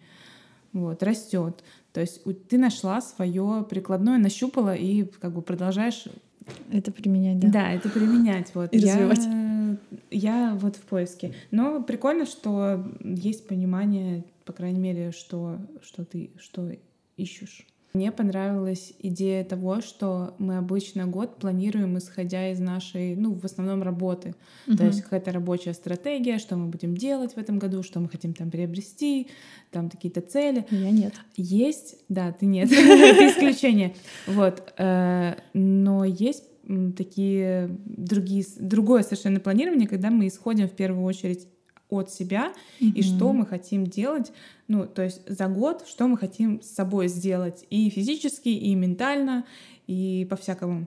Вот, 0.72 1.02
растет. 1.02 1.62
То 1.92 2.00
есть 2.00 2.22
ты 2.48 2.58
нашла 2.58 3.00
свое 3.00 3.66
прикладное, 3.68 4.18
нащупала 4.18 4.74
и 4.74 5.04
как 5.04 5.32
бы 5.32 5.42
продолжаешь 5.42 6.04
Это 6.72 6.92
применять, 6.92 7.40
да. 7.40 7.48
да, 7.48 7.72
это 7.72 7.88
применять. 7.88 8.54
Вот. 8.54 8.72
И 8.72 8.78
я, 8.78 8.94
развивать. 8.94 9.78
Я 10.10 10.56
вот 10.58 10.76
в 10.76 10.82
поиске. 10.82 11.34
Но 11.50 11.82
прикольно, 11.82 12.26
что 12.26 12.84
есть 13.00 13.46
понимание, 13.46 14.24
по 14.44 14.52
крайней 14.52 14.80
мере, 14.80 15.12
что, 15.12 15.58
что 15.82 16.04
ты 16.04 16.30
что 16.38 16.72
ищешь. 17.16 17.66
Мне 17.94 18.12
понравилась 18.12 18.92
идея 18.98 19.44
того, 19.44 19.80
что 19.80 20.34
мы 20.38 20.58
обычно 20.58 21.06
год 21.06 21.36
планируем, 21.38 21.96
исходя 21.96 22.50
из 22.52 22.60
нашей, 22.60 23.16
ну, 23.16 23.32
в 23.34 23.44
основном 23.44 23.82
работы. 23.82 24.34
То 24.66 24.72
Мгм. 24.72 24.86
есть 24.86 25.02
какая-то 25.02 25.32
рабочая 25.32 25.72
стратегия, 25.72 26.38
что 26.38 26.56
мы 26.56 26.66
будем 26.66 26.96
делать 26.96 27.32
в 27.34 27.38
этом 27.38 27.58
году, 27.58 27.82
что 27.82 27.98
мы 28.00 28.08
хотим 28.08 28.34
там 28.34 28.50
приобрести, 28.50 29.28
там 29.70 29.88
какие-то 29.88 30.20
цели. 30.20 30.66
Я 30.70 30.90
нет. 30.90 31.14
Есть, 31.36 31.96
да, 32.08 32.30
ты 32.32 32.44
нет, 32.46 32.70
исключение. 32.72 33.94
Вот, 34.26 34.72
э, 34.76 35.36
но 35.54 36.04
есть 36.04 36.44
такие 36.96 37.70
другие, 37.86 38.44
другое 38.60 39.02
совершенно 39.02 39.40
планирование, 39.40 39.88
когда 39.88 40.10
мы 40.10 40.26
исходим 40.28 40.68
в 40.68 40.72
первую 40.72 41.04
очередь 41.04 41.48
от 41.88 42.10
себя 42.10 42.52
и 42.80 43.02
что 43.02 43.32
мы 43.32 43.46
хотим 43.46 43.86
делать, 43.86 44.32
ну, 44.66 44.86
то 44.86 45.02
есть 45.02 45.22
за 45.26 45.46
год, 45.48 45.84
что 45.88 46.06
мы 46.06 46.16
хотим 46.18 46.60
с 46.60 46.66
собой 46.66 47.08
сделать 47.08 47.64
и 47.70 47.88
физически, 47.90 48.48
и 48.48 48.74
ментально, 48.74 49.44
и 49.86 50.26
по-всякому. 50.28 50.86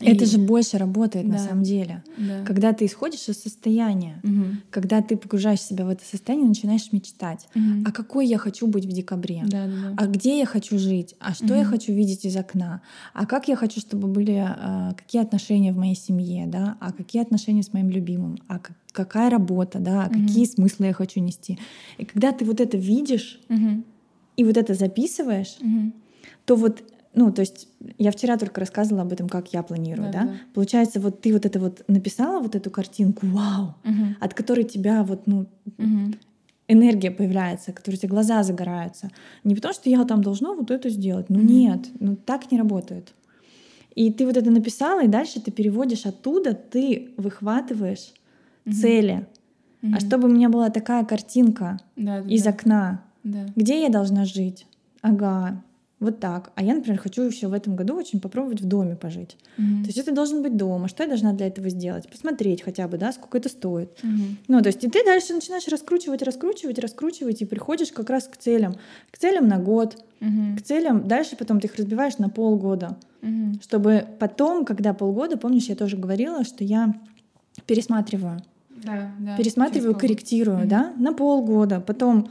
Это 0.00 0.24
И- 0.24 0.26
же 0.26 0.38
больше 0.38 0.78
работает 0.78 1.26
на 1.26 1.34
Да. 1.34 1.38
самом 1.38 1.62
деле. 1.62 2.02
Да. 2.16 2.42
Когда 2.46 2.72
ты 2.72 2.86
исходишь 2.86 3.28
из 3.28 3.42
состояния, 3.42 4.18
Мгм. 4.22 4.62
когда 4.70 5.02
ты 5.02 5.16
погружаешь 5.16 5.60
себя 5.60 5.84
в 5.84 5.90
это 5.90 6.02
состояние, 6.04 6.48
начинаешь 6.48 6.90
мечтать. 6.92 7.46
Мгм. 7.54 7.84
А 7.86 7.92
какой 7.92 8.26
я 8.26 8.38
хочу 8.38 8.66
быть 8.66 8.86
в 8.86 8.92
декабре? 8.92 9.42
Да, 9.44 9.66
да, 9.66 9.72
да. 9.90 9.94
А 9.98 10.06
где 10.06 10.38
я 10.38 10.46
хочу 10.46 10.78
жить? 10.78 11.14
А 11.20 11.34
что 11.34 11.54
я 11.54 11.62
Мгм. 11.62 11.70
хочу 11.70 11.92
видеть 11.92 12.24
из 12.24 12.34
окна? 12.36 12.80
А 13.12 13.26
как 13.26 13.48
я 13.48 13.56
хочу, 13.56 13.80
чтобы 13.80 14.08
были 14.08 14.36
а, 14.48 14.94
какие 14.94 15.20
отношения 15.22 15.72
в 15.72 15.76
моей 15.76 15.96
семье, 15.96 16.46
да? 16.46 16.76
А 16.80 16.92
какие 16.92 17.20
отношения 17.22 17.62
с 17.62 17.72
моим 17.74 17.90
любимым? 17.90 18.38
А 18.48 18.58
как- 18.58 18.76
какая 18.92 19.28
работа, 19.30 19.78
да? 19.80 20.04
А 20.04 20.08
Мгм. 20.08 20.26
какие 20.26 20.46
смыслы 20.46 20.86
я 20.86 20.92
хочу 20.94 21.20
нести? 21.20 21.58
И 21.98 22.04
когда 22.06 22.32
ты 22.32 22.44
вот 22.44 22.60
это 22.60 22.76
видишь 22.78 23.40
Мгм. 23.48 23.84
и 24.36 24.44
вот 24.44 24.56
это 24.56 24.72
записываешь, 24.74 25.58
Мгм. 25.60 25.92
то 26.46 26.56
вот 26.56 26.82
ну, 27.14 27.32
то 27.32 27.40
есть 27.40 27.68
я 27.98 28.10
вчера 28.12 28.36
только 28.36 28.60
рассказывала 28.60 29.02
об 29.02 29.12
этом, 29.12 29.28
как 29.28 29.52
я 29.52 29.62
планирую, 29.62 30.12
да? 30.12 30.20
Да-да-да. 30.20 30.38
Получается, 30.54 31.00
вот 31.00 31.20
ты 31.20 31.32
вот 31.32 31.44
это 31.44 31.58
вот 31.58 31.82
написала 31.88 32.40
вот 32.40 32.54
эту 32.54 32.70
картинку, 32.70 33.26
вау, 33.26 33.74
Мгм. 33.84 34.16
от 34.20 34.34
которой 34.34 34.64
тебя 34.64 35.02
вот, 35.02 35.26
ну, 35.26 35.46
Мгм. 35.78 36.14
энергия 36.68 37.10
появляется, 37.10 37.72
от 37.72 37.76
которой 37.78 37.96
у 37.96 37.98
тебя 37.98 38.08
глаза 38.10 38.42
загораются. 38.44 39.10
Не 39.42 39.54
потому, 39.56 39.74
что 39.74 39.90
я 39.90 40.04
там 40.04 40.22
должна 40.22 40.52
вот 40.54 40.70
это 40.70 40.88
сделать. 40.88 41.28
Ну 41.30 41.38
Мгм. 41.40 41.46
нет, 41.48 41.88
ну 41.98 42.14
так 42.16 42.52
не 42.52 42.58
работает. 42.58 43.12
И 43.96 44.12
ты 44.12 44.24
вот 44.24 44.36
это 44.36 44.50
написала, 44.52 45.02
и 45.02 45.08
дальше 45.08 45.40
ты 45.40 45.50
переводишь 45.50 46.06
оттуда, 46.06 46.54
ты 46.54 47.10
выхватываешь 47.16 48.12
Мгм. 48.64 48.74
цели. 48.76 49.26
Мгм. 49.82 49.94
А 49.96 50.00
чтобы 50.00 50.28
у 50.28 50.30
меня 50.30 50.48
была 50.48 50.70
такая 50.70 51.04
картинка 51.04 51.80
Да, 51.96 52.20
да, 52.20 52.28
из 52.30 52.44
да. 52.44 52.50
окна, 52.50 53.02
Да. 53.24 53.46
где 53.56 53.82
я 53.82 53.88
должна 53.88 54.24
жить? 54.26 54.66
Ага, 55.02 55.62
вот 56.00 56.18
так. 56.18 56.50
А 56.54 56.62
я, 56.62 56.74
например, 56.74 56.98
хочу 56.98 57.22
еще 57.22 57.48
в 57.48 57.52
этом 57.52 57.76
году 57.76 57.94
очень 57.94 58.20
попробовать 58.20 58.60
в 58.62 58.66
доме 58.66 58.96
пожить. 58.96 59.36
Мгм. 59.58 59.82
То 59.82 59.88
есть 59.88 59.98
это 59.98 60.12
должен 60.12 60.42
быть 60.42 60.56
дом. 60.56 60.84
А 60.84 60.88
что 60.88 61.02
я 61.02 61.08
должна 61.08 61.34
для 61.34 61.46
этого 61.46 61.68
сделать? 61.68 62.08
Посмотреть 62.08 62.62
хотя 62.62 62.88
бы, 62.88 62.96
да, 62.96 63.12
сколько 63.12 63.36
это 63.38 63.50
стоит. 63.50 63.90
Мгм. 64.02 64.38
Ну, 64.48 64.62
то 64.62 64.68
есть 64.68 64.82
и 64.82 64.88
ты 64.88 65.04
дальше 65.04 65.34
начинаешь 65.34 65.68
раскручивать, 65.68 66.22
раскручивать, 66.22 66.78
раскручивать, 66.78 67.42
и 67.42 67.44
приходишь 67.44 67.92
как 67.92 68.08
раз 68.08 68.24
к 68.24 68.36
целям. 68.38 68.76
К 69.10 69.18
целям 69.18 69.46
на 69.46 69.58
год, 69.58 70.02
Мгм. 70.20 70.56
к 70.56 70.62
целям 70.62 71.06
дальше 71.06 71.36
потом 71.36 71.60
ты 71.60 71.66
их 71.66 71.76
разбиваешь 71.76 72.16
на 72.18 72.30
полгода. 72.30 72.96
Мгм. 73.20 73.60
Чтобы 73.62 74.06
потом, 74.18 74.64
когда 74.64 74.94
полгода, 74.94 75.36
помнишь, 75.36 75.66
я 75.68 75.76
тоже 75.76 75.98
говорила, 75.98 76.44
что 76.44 76.64
я 76.64 76.94
пересматриваю. 77.66 78.40
Да, 78.82 79.12
да. 79.18 79.36
пересматриваю, 79.36 79.94
корректирую, 79.94 80.60
Мгм. 80.60 80.68
да, 80.68 80.92
на 80.96 81.12
полгода. 81.12 81.80
Потом 81.80 82.30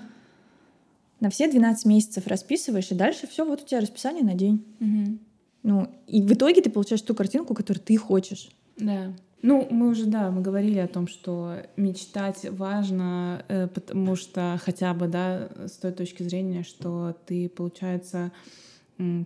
на 1.19 1.29
все 1.29 1.49
12 1.49 1.86
месяцев 1.86 2.27
расписываешь, 2.27 2.91
и 2.91 2.95
дальше 2.95 3.27
все, 3.27 3.45
вот 3.45 3.63
у 3.63 3.65
тебя 3.65 3.82
расписание 3.82 4.23
на 4.23 4.36
день. 4.36 4.65
Мгм. 4.79 5.19
Ну, 5.63 5.88
и 6.08 6.21
в 6.21 6.34
итоге 6.34 6.62
ты 6.62 6.69
получаешь 6.69 7.01
ту 7.01 7.13
картинку, 7.13 7.53
которую 7.53 7.84
ты 7.84 7.97
хочешь. 7.97 8.49
Да. 8.77 9.13
Ну, 9.41 9.67
мы 9.69 9.89
уже, 9.89 10.05
да, 10.05 10.32
мы 10.32 10.41
говорили 10.41 10.79
о 10.79 10.88
том, 10.88 11.08
что 11.08 11.55
мечтать 11.77 12.45
важно, 12.49 13.43
э, 13.47 13.67
потому 13.67 14.15
что 14.15 14.60
хотя 14.63 14.93
бы, 14.93 15.08
да, 15.08 15.49
с 15.67 15.77
той 15.77 15.91
точки 15.91 16.23
зрения, 16.23 16.63
что 16.63 17.15
ты, 17.25 17.47
получается, 17.47 18.32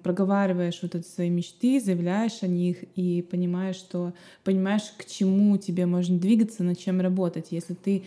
проговариваешь 0.04 0.80
вот 0.84 0.94
эти 0.94 1.08
свои 1.08 1.32
мечты, 1.32 1.80
заявляешь 1.80 2.44
о 2.44 2.48
них 2.48 2.84
и 2.96 3.24
понимаешь, 3.24 3.78
что 3.78 4.14
понимаешь, 4.44 4.94
к 4.98 5.06
чему 5.06 5.58
тебе 5.58 5.88
можно 5.88 6.20
двигаться, 6.20 6.64
над 6.64 6.78
чем 6.78 7.02
работать. 7.02 7.48
Если 7.50 7.74
ты 7.74 8.04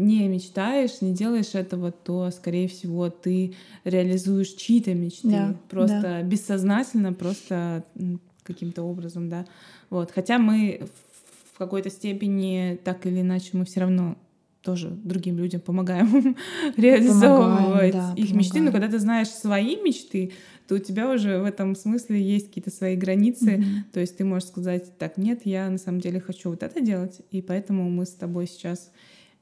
не 0.00 0.26
мечтаешь, 0.28 1.00
не 1.00 1.12
делаешь 1.12 1.54
этого, 1.54 1.92
то, 1.92 2.30
скорее 2.30 2.68
всего, 2.68 3.10
ты 3.10 3.54
реализуешь 3.84 4.48
чьи-то 4.48 4.94
мечты. 4.94 5.28
Да, 5.28 5.56
просто 5.68 6.02
да. 6.02 6.22
бессознательно, 6.22 7.12
просто 7.12 7.84
каким-то 8.42 8.82
образом, 8.82 9.28
да. 9.28 9.46
Вот. 9.90 10.10
Хотя 10.10 10.38
мы 10.38 10.88
в 11.52 11.58
какой-то 11.58 11.90
степени, 11.90 12.78
так 12.82 13.06
или 13.06 13.20
иначе, 13.20 13.50
мы 13.52 13.64
все 13.64 13.80
равно 13.80 14.16
тоже 14.62 14.90
другим 14.90 15.38
людям 15.38 15.60
помогаем 15.60 16.36
реализовывать 16.76 17.92
да, 17.92 18.14
их 18.16 18.32
мечты. 18.32 18.60
Но 18.60 18.66
помогаем. 18.66 18.72
когда 18.72 18.88
ты 18.88 18.98
знаешь 18.98 19.28
свои 19.28 19.76
мечты, 19.76 20.32
то 20.68 20.76
у 20.76 20.78
тебя 20.78 21.10
уже 21.10 21.38
в 21.38 21.44
этом 21.44 21.74
смысле 21.74 22.22
есть 22.22 22.48
какие-то 22.48 22.70
свои 22.70 22.94
границы. 22.96 23.56
Мгм. 23.56 23.84
То 23.92 24.00
есть 24.00 24.16
ты 24.16 24.24
можешь 24.24 24.48
сказать, 24.48 24.96
так, 24.98 25.16
нет, 25.16 25.40
я 25.44 25.68
на 25.68 25.78
самом 25.78 26.00
деле 26.00 26.20
хочу 26.20 26.50
вот 26.50 26.62
это 26.62 26.80
делать, 26.80 27.20
и 27.30 27.42
поэтому 27.42 27.90
мы 27.90 28.06
с 28.06 28.10
тобой 28.10 28.46
сейчас 28.46 28.90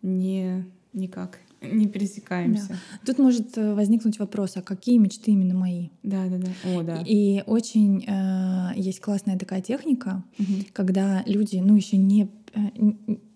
не 0.03 0.65
никак 0.93 1.39
не 1.61 1.87
пересекаемся. 1.89 2.77
Тут 3.05 3.19
может 3.19 3.59
э, 3.59 3.75
возникнуть 3.75 4.19
вопрос, 4.19 4.57
а 4.57 4.63
какие 4.63 4.99
мечты 4.99 5.33
именно 5.33 5.55
мои? 5.55 5.89
Да, 6.03 6.27
да, 6.27 6.39
да. 6.39 6.49
О, 6.63 6.83
да. 6.83 7.03
И 7.05 7.43
очень 7.47 8.05
э, 8.07 8.73
есть 8.77 9.01
классная 9.01 9.37
такая 9.39 9.61
техника, 9.61 10.23
Мгм. 10.39 10.67
когда 10.73 11.23
люди, 11.27 11.57
ну, 11.57 11.75
еще 11.75 11.97
не, 11.97 12.31
э, 12.55 12.61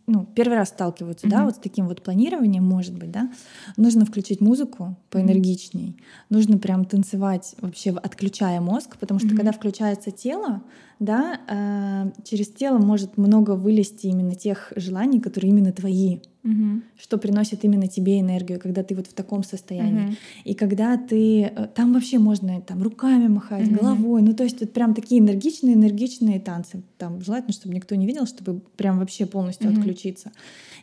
ну, 0.07 0.27
первый 0.37 0.55
раз 0.55 0.69
сталкиваются, 0.69 1.29
да, 1.29 1.39
Мгм. 1.39 1.47
вот 1.47 1.57
с 1.57 1.59
таким 1.59 1.89
вот 1.89 2.03
планированием, 2.03 2.65
может 2.65 2.97
быть, 2.97 3.11
да, 3.11 3.31
нужно 3.77 4.05
включить 4.05 4.41
музыку 4.41 4.97
поэнергичней, 5.11 5.97
нужно 6.31 6.59
прям 6.59 6.85
танцевать 6.85 7.57
вообще, 7.61 7.91
отключая 7.91 8.61
мозг, 8.61 8.99
потому 8.99 9.19
что 9.19 9.29
Мгм. 9.31 9.37
когда 9.37 9.53
включается 9.53 10.13
тело, 10.13 10.63
да, 11.01 11.41
э, 11.49 12.13
через 12.25 12.49
тело 12.49 12.79
может 12.79 13.19
много 13.19 13.57
вылезти 13.57 14.07
именно 14.07 14.37
тех 14.37 14.73
желаний, 14.77 15.19
которые 15.19 15.51
именно 15.51 15.73
твои, 15.73 16.21
Мгм. 16.45 16.83
что 16.99 17.19
приносит 17.19 17.65
именно 17.65 17.87
тебе 17.87 18.19
энергию, 18.21 18.59
когда 18.59 18.83
ты 18.83 18.95
вот 18.97 19.07
в 19.07 19.13
таком 19.13 19.45
состоянии. 19.45 20.03
Мгм. 20.07 20.17
И 20.45 20.55
когда 20.55 20.97
ты... 20.97 21.43
э, 21.43 21.69
Там 21.75 21.93
вообще 21.93 22.19
можно 22.19 22.61
там 22.61 22.83
руками 22.83 23.29
махать, 23.29 23.67
Мгм. 23.69 23.77
головой. 23.77 24.23
Ну, 24.23 24.35
то 24.35 24.43
есть 24.45 24.61
вот 24.61 24.73
прям 24.73 24.95
такие 24.95 25.21
энергичные, 25.21 25.75
энергичные 25.75 26.41
танцы. 26.41 26.83
Там 26.99 27.21
желательно, 27.23 27.53
чтобы 27.53 27.75
никто 27.75 27.95
не 27.95 28.07
видел, 28.07 28.27
чтобы 28.27 28.61
прям 28.77 28.99
вообще 28.99 29.27
полностью 29.27 29.71
Мгм. 29.71 29.79
отключиться. 29.79 30.33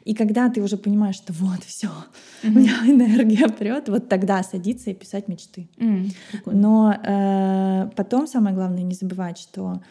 И 0.06 0.14
когда 0.14 0.50
ты 0.50 0.62
уже 0.62 0.78
понимаешь, 0.78 1.16
что 1.16 1.34
вот 1.34 1.64
все, 1.66 1.90
у 2.44 2.48
Мгм. 2.48 2.60
меня 2.60 2.74
энергия 2.86 3.50
прет, 3.50 3.90
вот 3.90 4.08
тогда 4.08 4.44
садиться 4.44 4.92
и 4.92 4.94
писать 4.94 5.28
мечты. 5.28 5.68
Прикольно. 6.32 6.62
Но 6.62 6.94
э, 6.94 7.90
потом 7.96 8.28
самое 8.28 8.56
главное 8.56 8.84
не 8.84 8.96
забывать, 8.96 9.38
что 9.38 9.82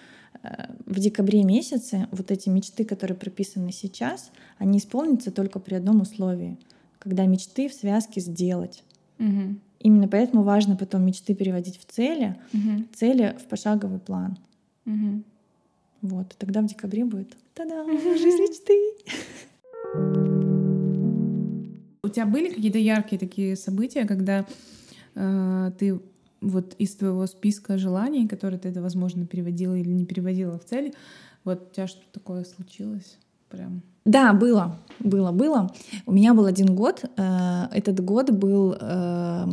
в 0.86 0.98
декабре 0.98 1.44
месяце 1.44 2.08
вот 2.10 2.30
эти 2.30 2.48
мечты, 2.48 2.84
которые 2.84 3.16
прописаны 3.16 3.72
сейчас, 3.72 4.30
они 4.58 4.78
исполнятся 4.78 5.30
только 5.30 5.58
при 5.58 5.74
одном 5.74 6.00
условии, 6.00 6.58
когда 6.98 7.26
мечты 7.26 7.68
в 7.68 7.72
связке 7.74 8.20
сделать. 8.20 8.84
Мгм. 9.18 9.60
Именно 9.80 10.08
поэтому 10.08 10.42
важно 10.42 10.76
потом 10.76 11.04
мечты 11.04 11.34
переводить 11.34 11.78
в 11.78 11.84
цели, 11.84 12.36
Мгм. 12.52 12.88
цели 12.94 13.36
в 13.38 13.44
пошаговый 13.44 14.00
план. 14.00 14.38
Мгм. 14.84 15.24
Вот, 16.02 16.34
тогда 16.38 16.60
в 16.62 16.66
декабре 16.66 17.04
будет 17.04 17.36
та-да, 17.54 17.84
жизнь 18.16 18.40
мечты. 18.40 18.94
У 22.02 22.08
тебя 22.08 22.26
были 22.26 22.48
какие-то 22.48 22.78
яркие 22.78 23.18
такие 23.18 23.56
события, 23.56 24.04
когда 24.04 24.46
э, 25.14 25.72
ты 25.78 26.00
вот 26.40 26.74
из 26.78 26.94
твоего 26.96 27.26
списка 27.26 27.78
желаний, 27.78 28.28
которые 28.28 28.60
ты, 28.60 28.80
возможно, 28.80 29.26
переводила 29.26 29.74
или 29.74 29.90
не 29.90 30.06
переводила 30.06 30.58
в 30.58 30.64
цели, 30.64 30.92
вот 31.44 31.68
у 31.70 31.74
тебя 31.74 31.86
что-то 31.86 32.06
такое 32.12 32.44
случилось? 32.44 33.18
Прям. 33.48 33.82
Да, 34.08 34.32
было, 34.32 34.78
было, 35.00 35.32
было. 35.32 35.70
У 36.06 36.12
меня 36.12 36.32
был 36.32 36.46
один 36.46 36.74
год. 36.74 37.04
э, 37.16 37.66
Этот 37.72 38.00
год 38.00 38.30
был, 38.30 38.74
э, 38.80 39.46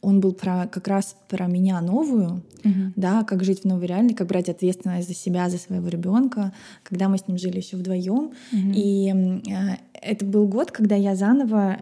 он 0.00 0.20
был 0.20 0.32
про 0.32 0.66
как 0.66 0.88
раз 0.88 1.16
про 1.28 1.46
меня 1.46 1.80
новую, 1.80 2.42
да, 2.96 3.22
как 3.22 3.44
жить 3.44 3.62
в 3.62 3.64
новой 3.66 3.86
реальности, 3.86 4.16
как 4.16 4.26
брать 4.26 4.48
ответственность 4.48 5.08
за 5.08 5.14
себя, 5.14 5.48
за 5.48 5.58
своего 5.58 5.88
ребенка, 5.88 6.52
когда 6.82 7.08
мы 7.08 7.16
с 7.16 7.28
ним 7.28 7.38
жили 7.38 7.58
еще 7.58 7.76
вдвоем. 7.76 8.32
Мгм. 8.50 8.72
И 8.74 9.12
э, 9.46 9.76
это 10.02 10.24
был 10.24 10.48
год, 10.48 10.72
когда 10.72 10.94
я 10.96 11.14
заново, 11.16 11.76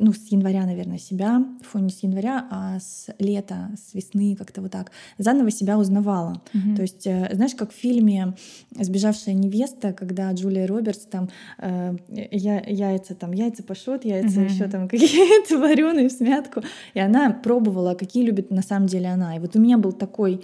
ну, 0.00 0.12
с 0.12 0.32
января, 0.32 0.64
наверное, 0.64 0.98
себя, 0.98 1.44
фу, 1.62 1.78
не 1.78 1.90
с 1.90 2.02
января, 2.02 2.46
а 2.50 2.78
с 2.80 3.06
лета, 3.18 3.70
с 3.76 3.94
весны, 3.94 4.36
как-то 4.36 4.62
вот 4.62 4.72
так, 4.72 4.90
заново 5.18 5.50
себя 5.50 5.78
узнавала. 5.78 6.40
Мгм. 6.54 6.76
То 6.76 6.82
есть, 6.82 7.02
знаешь, 7.02 7.54
как 7.54 7.70
в 7.70 7.74
фильме 7.74 8.34
«Сбежавшая 8.78 9.34
невеста», 9.34 9.92
когда 9.92 10.32
Джулия 10.32 10.66
Робертс 10.66 11.06
там 11.06 11.28
э, 11.58 11.96
я, 12.30 12.60
яйца 12.66 13.14
там, 13.14 13.32
яйца 13.32 13.62
пашот, 13.62 14.04
яйца 14.04 14.40
Мгм. 14.40 14.48
еще 14.48 14.68
там 14.68 14.88
какие-то 14.88 15.58
вареные 15.58 16.08
в 16.08 16.12
смятку. 16.12 16.62
И 16.94 17.00
она 17.00 17.30
пробовала, 17.30 17.94
какие 17.94 18.24
любит 18.24 18.50
на 18.50 18.62
самом 18.62 18.86
деле 18.86 19.08
она. 19.08 19.36
И 19.36 19.38
вот 19.38 19.56
у 19.56 19.60
меня 19.60 19.78
был 19.78 19.92
такой 19.92 20.42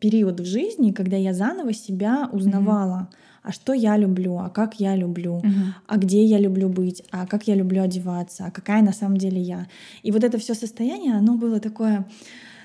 период 0.00 0.40
в 0.40 0.44
жизни, 0.44 0.92
когда 0.92 1.16
я 1.16 1.32
заново 1.34 1.72
себя 1.72 2.28
узнавала. 2.32 3.08
А 3.42 3.52
что 3.52 3.74
я 3.74 3.98
люблю, 3.98 4.38
а 4.38 4.48
как 4.48 4.80
я 4.80 4.96
люблю, 4.96 5.36
Мгм. 5.44 5.74
а 5.86 5.96
где 5.98 6.24
я 6.24 6.38
люблю 6.38 6.68
быть, 6.70 7.02
а 7.10 7.26
как 7.26 7.46
я 7.46 7.54
люблю 7.54 7.82
одеваться, 7.82 8.46
а 8.46 8.50
какая 8.50 8.82
на 8.82 8.92
самом 8.92 9.18
деле 9.18 9.38
я. 9.38 9.66
И 10.02 10.10
вот 10.12 10.24
это 10.24 10.38
все 10.38 10.54
состояние, 10.54 11.12
оно 11.14 11.36
было 11.36 11.60
такое 11.60 12.06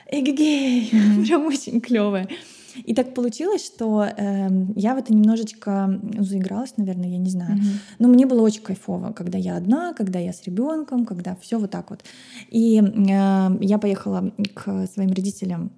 эгегей, 0.10 0.90
Мгм. 0.94 1.24
прям 1.26 1.46
очень 1.46 1.82
клевое. 1.82 2.28
И 2.76 2.94
так 2.94 3.14
получилось, 3.14 3.66
что 3.66 4.04
эм, 4.04 4.74
я 4.76 4.96
в 4.96 4.98
это 4.98 5.14
немножечко 5.14 6.00
заигралась, 6.20 6.74
наверное, 6.78 7.10
я 7.10 7.18
не 7.18 7.30
знаю. 7.30 7.58
Мгм. 7.58 7.66
Но 8.00 8.08
мне 8.08 8.26
было 8.26 8.42
очень 8.42 8.62
кайфово, 8.64 9.12
когда 9.14 9.38
я 9.38 9.56
одна, 9.58 9.94
когда 9.94 10.20
я 10.20 10.34
с 10.34 10.44
ребенком, 10.44 11.06
когда 11.06 11.36
все 11.36 11.58
вот 11.58 11.72
так 11.72 11.90
вот. 11.90 12.04
И 12.50 12.80
э, 12.80 13.58
я 13.62 13.78
поехала 13.78 14.32
к 14.54 14.88
своим 14.88 15.10
родителям 15.12 15.72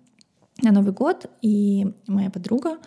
на 0.62 0.72
Новый 0.72 0.94
год, 0.94 1.26
и 1.42 1.88
моя 2.08 2.30
подруга 2.30 2.78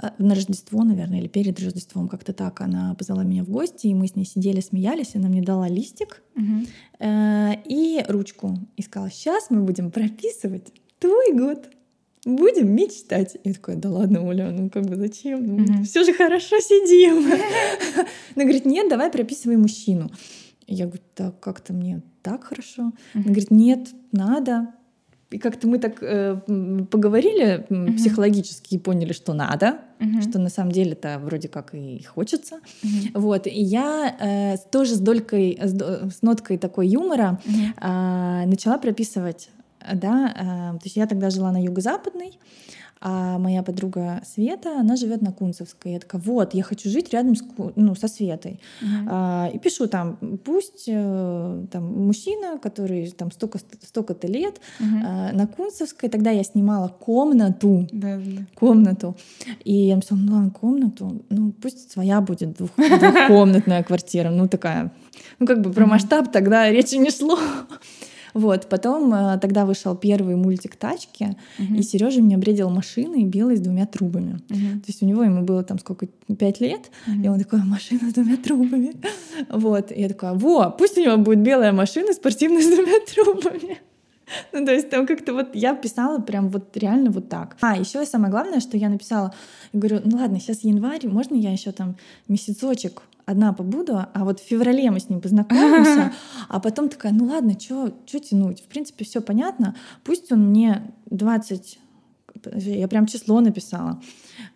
э, 0.00 0.08
на 0.18 0.34
Рождество, 0.34 0.82
наверное, 0.84 1.20
или 1.20 1.28
перед 1.28 1.60
Рождеством, 1.60 2.08
как-то 2.08 2.32
так, 2.32 2.60
она 2.60 2.94
позвала 2.94 3.24
меня 3.24 3.44
в 3.44 3.48
гости, 3.50 3.88
и 3.88 3.94
мы 3.94 4.08
с 4.08 4.16
ней 4.16 4.24
сидели, 4.24 4.60
смеялись, 4.60 5.14
она 5.14 5.28
мне 5.28 5.42
дала 5.42 5.68
листик 5.68 6.22
Мгм. 6.34 6.66
э, 6.98 7.52
и 7.64 8.04
ручку, 8.08 8.58
и 8.76 8.82
сказала, 8.82 9.10
сейчас 9.10 9.50
мы 9.50 9.62
будем 9.62 9.90
прописывать 9.90 10.72
твой 10.98 11.32
год. 11.34 11.68
Будем 12.24 12.74
мечтать. 12.74 13.36
Я 13.44 13.54
такая, 13.54 13.76
да 13.76 13.90
ладно, 13.90 14.26
Оля, 14.26 14.50
ну 14.50 14.70
как 14.70 14.84
бы 14.86 14.96
зачем? 14.96 15.40
Мгм. 15.62 15.84
все 15.84 16.04
же 16.04 16.12
хорошо 16.12 16.58
сидим. 16.60 17.26
Она 18.34 18.44
говорит, 18.44 18.66
нет, 18.66 18.88
давай 18.88 19.10
прописывай 19.10 19.56
мужчину. 19.56 20.10
И 20.66 20.74
Я 20.74 20.86
говорю, 20.86 21.02
так 21.14 21.40
как-то 21.40 21.72
мне 21.72 22.02
так 22.22 22.44
хорошо. 22.44 22.92
Она 23.14 23.24
говорит, 23.24 23.50
нет, 23.50 23.88
надо. 24.12 24.68
И 25.30 25.38
как-то 25.38 25.68
мы 25.68 25.78
так 25.78 26.02
э, 26.02 26.36
поговорили 26.90 27.66
Мгм. 27.68 27.96
психологически 27.96 28.74
и 28.74 28.78
поняли, 28.78 29.12
что 29.12 29.34
надо, 29.34 29.78
Мгм. 29.98 30.22
что 30.22 30.38
на 30.38 30.48
самом 30.48 30.72
деле-то 30.72 31.18
вроде 31.22 31.48
как 31.48 31.74
и 31.74 32.02
хочется. 32.02 32.60
Мгм. 32.82 33.10
Вот, 33.14 33.46
и 33.46 33.50
я 33.62 34.16
э, 34.20 34.56
тоже 34.70 34.94
с 34.94 35.00
долькой, 35.00 35.58
с, 35.62 35.72
с 36.16 36.22
ноткой 36.22 36.56
такой 36.56 36.88
юмора 36.88 37.40
Мгм. 37.44 37.74
а, 37.76 38.46
начала 38.46 38.78
прописывать, 38.78 39.50
да, 39.94 40.34
а, 40.36 40.72
то 40.78 40.84
есть 40.84 40.96
я 40.96 41.06
тогда 41.06 41.30
жила 41.30 41.52
на 41.52 41.62
юго-западной, 41.62 42.38
а 43.00 43.38
моя 43.38 43.62
подруга 43.62 44.22
Света, 44.26 44.80
она 44.80 44.96
живет 44.96 45.22
на 45.22 45.30
Кунцевской. 45.32 45.92
Я 45.92 46.00
такая, 46.00 46.20
вот, 46.20 46.52
я 46.54 46.64
хочу 46.64 46.90
жить 46.90 47.12
рядом 47.12 47.36
с, 47.36 47.44
ну, 47.76 47.94
со 47.94 48.08
Светой. 48.08 48.58
Мгм. 48.80 49.08
А, 49.08 49.48
и 49.54 49.58
пишу 49.60 49.86
там, 49.86 50.16
пусть 50.44 50.86
э, 50.88 51.64
там 51.70 52.06
мужчина, 52.06 52.58
который 52.58 53.08
там 53.12 53.30
столько, 53.30 53.60
столько-то 53.86 54.26
лет, 54.26 54.60
Мгм. 54.80 55.02
а, 55.06 55.30
на 55.32 55.46
Кунцевской. 55.46 56.08
Тогда 56.08 56.32
я 56.32 56.42
снимала 56.42 56.88
комнату, 56.88 57.86
да. 57.92 58.18
комнату. 58.56 59.16
И 59.62 59.72
я 59.74 59.94
написала, 59.94 60.18
ну 60.18 60.32
ладно, 60.32 60.50
комнату, 60.50 61.22
ну 61.30 61.52
пусть 61.52 61.92
своя 61.92 62.20
будет 62.20 62.54
двух- 62.56 62.74
двухкомнатная 62.76 63.84
квартира. 63.84 64.30
Ну 64.30 64.48
такая, 64.48 64.90
ну 65.38 65.46
как 65.46 65.60
бы 65.60 65.72
про 65.72 65.86
масштаб 65.86 66.32
тогда 66.32 66.68
речи 66.68 66.96
не 66.96 67.10
шло. 67.12 67.38
Вот, 68.38 68.68
потом 68.68 69.12
э, 69.12 69.38
тогда 69.40 69.64
вышел 69.66 69.96
первый 69.96 70.36
мультик 70.36 70.76
«Тачки», 70.76 71.36
Мгм. 71.58 71.74
и 71.76 71.82
Сережа 71.82 72.20
мне 72.20 72.36
бредил 72.36 72.70
машиной 72.70 73.24
белой 73.24 73.56
с 73.56 73.60
двумя 73.60 73.86
трубами. 73.86 74.40
Мгм. 74.48 74.80
То 74.80 74.86
есть 74.88 75.02
у 75.02 75.06
него 75.06 75.24
ему 75.24 75.42
было 75.42 75.62
там 75.64 75.78
сколько, 75.78 76.06
пять 76.38 76.60
лет, 76.60 76.90
Мгм. 77.06 77.22
и 77.24 77.28
он 77.28 77.38
такой, 77.38 77.62
машина 77.64 78.10
с 78.10 78.14
двумя 78.14 78.36
трубами. 78.36 78.92
Вот, 79.50 79.92
и 79.92 80.00
я 80.00 80.08
такая, 80.08 80.34
во, 80.34 80.70
пусть 80.70 80.96
у 80.98 81.00
него 81.02 81.16
будет 81.16 81.40
белая 81.40 81.72
машина 81.72 82.12
спортивная 82.12 82.62
с 82.62 82.66
двумя 82.66 83.00
трубами. 83.14 83.78
Ну, 84.52 84.66
то 84.66 84.72
есть 84.74 84.90
там 84.90 85.06
как-то 85.06 85.32
вот 85.32 85.54
я 85.54 85.74
писала 85.74 86.18
прям 86.20 86.50
вот 86.50 86.76
реально 86.76 87.10
вот 87.10 87.30
так. 87.30 87.56
А, 87.62 87.78
еще 87.78 88.04
самое 88.04 88.30
главное, 88.30 88.60
что 88.60 88.76
я 88.76 88.90
написала, 88.90 89.32
говорю, 89.72 90.00
ну 90.04 90.18
ладно, 90.18 90.38
сейчас 90.38 90.64
январь, 90.64 91.08
можно 91.08 91.34
я 91.34 91.50
еще 91.50 91.72
там 91.72 91.96
месяцочек 92.28 93.02
одна 93.28 93.52
побуду, 93.52 93.98
а 93.98 94.24
вот 94.24 94.40
в 94.40 94.42
феврале 94.42 94.90
мы 94.90 95.00
с 95.00 95.10
ним 95.10 95.20
познакомимся, 95.20 96.12
а 96.48 96.60
потом 96.60 96.88
такая, 96.88 97.12
ну 97.12 97.26
ладно, 97.26 97.52
что 97.60 97.92
тянуть? 98.06 98.62
В 98.62 98.68
принципе, 98.68 99.04
все 99.04 99.20
понятно. 99.20 99.76
Пусть 100.02 100.32
он 100.32 100.48
мне 100.48 100.92
20 101.10 101.78
Я 102.56 102.88
прям 102.88 103.06
число 103.06 103.40
написала. 103.40 104.00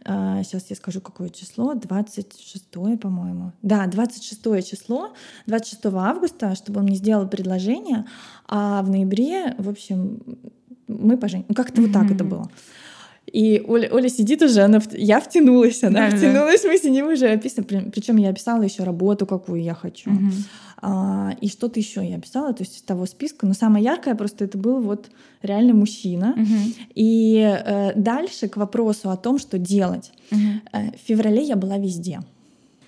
Сейчас 0.05 0.71
я 0.71 0.77
скажу, 0.77 1.01
какое 1.01 1.29
число. 1.29 1.75
26, 1.75 2.71
по-моему. 3.01 3.53
Да, 3.63 3.87
26 3.87 4.71
число, 4.71 5.13
26 5.47 5.87
августа, 5.87 6.55
чтобы 6.55 6.81
он 6.81 6.87
мне 6.87 6.97
сделал 6.97 7.29
предложение. 7.29 8.07
А 8.47 8.83
в 8.83 8.91
ноябре, 8.91 9.55
в 9.59 9.69
общем, 9.69 10.23
мы 10.89 11.17
поженимся. 11.17 11.47
Ну, 11.51 11.55
как-то 11.55 11.83
вот 11.83 11.93
так 11.93 12.11
это 12.11 12.25
было. 12.25 12.51
И 13.27 13.63
Оля, 13.67 13.89
Оля 13.93 14.09
сидит 14.09 14.43
уже, 14.43 14.63
она, 14.63 14.81
я 14.93 15.21
втянулась, 15.21 15.83
она 15.85 16.11
да, 16.11 16.17
втянулась, 16.17 16.63
да. 16.63 16.69
мы 16.69 16.77
сидим 16.77 17.09
уже 17.09 17.29
описано. 17.29 17.65
Причем 17.65 18.17
я 18.17 18.31
описала 18.31 18.63
еще 18.63 18.83
работу, 18.83 19.27
какую 19.27 19.63
я 19.63 19.75
хочу. 19.75 20.11
Угу. 20.11 20.31
А, 20.83 21.35
и 21.41 21.49
что-то 21.49 21.79
еще 21.79 22.07
я 22.07 22.17
описала, 22.17 22.53
то 22.53 22.63
есть 22.63 22.77
из 22.77 22.83
того 22.83 23.07
списка. 23.07 23.47
Но 23.47 23.55
самое 23.55 23.85
яркое 23.85 24.15
просто 24.17 24.45
это 24.45 24.59
был 24.59 24.81
вот 24.81 25.11
реально 25.41 25.75
мужчина. 25.75 26.35
Угу. 26.37 26.73
И 26.95 27.39
э, 27.39 27.93
дальше 27.95 28.49
к 28.49 28.57
вопросу 28.57 29.11
о 29.11 29.17
том, 29.17 29.39
что 29.39 29.57
делать. 29.57 30.13
Угу. 30.33 30.41
В 30.73 31.09
феврале 31.09 31.43
я 31.43 31.57
была 31.57 31.79
везде. 31.79 32.21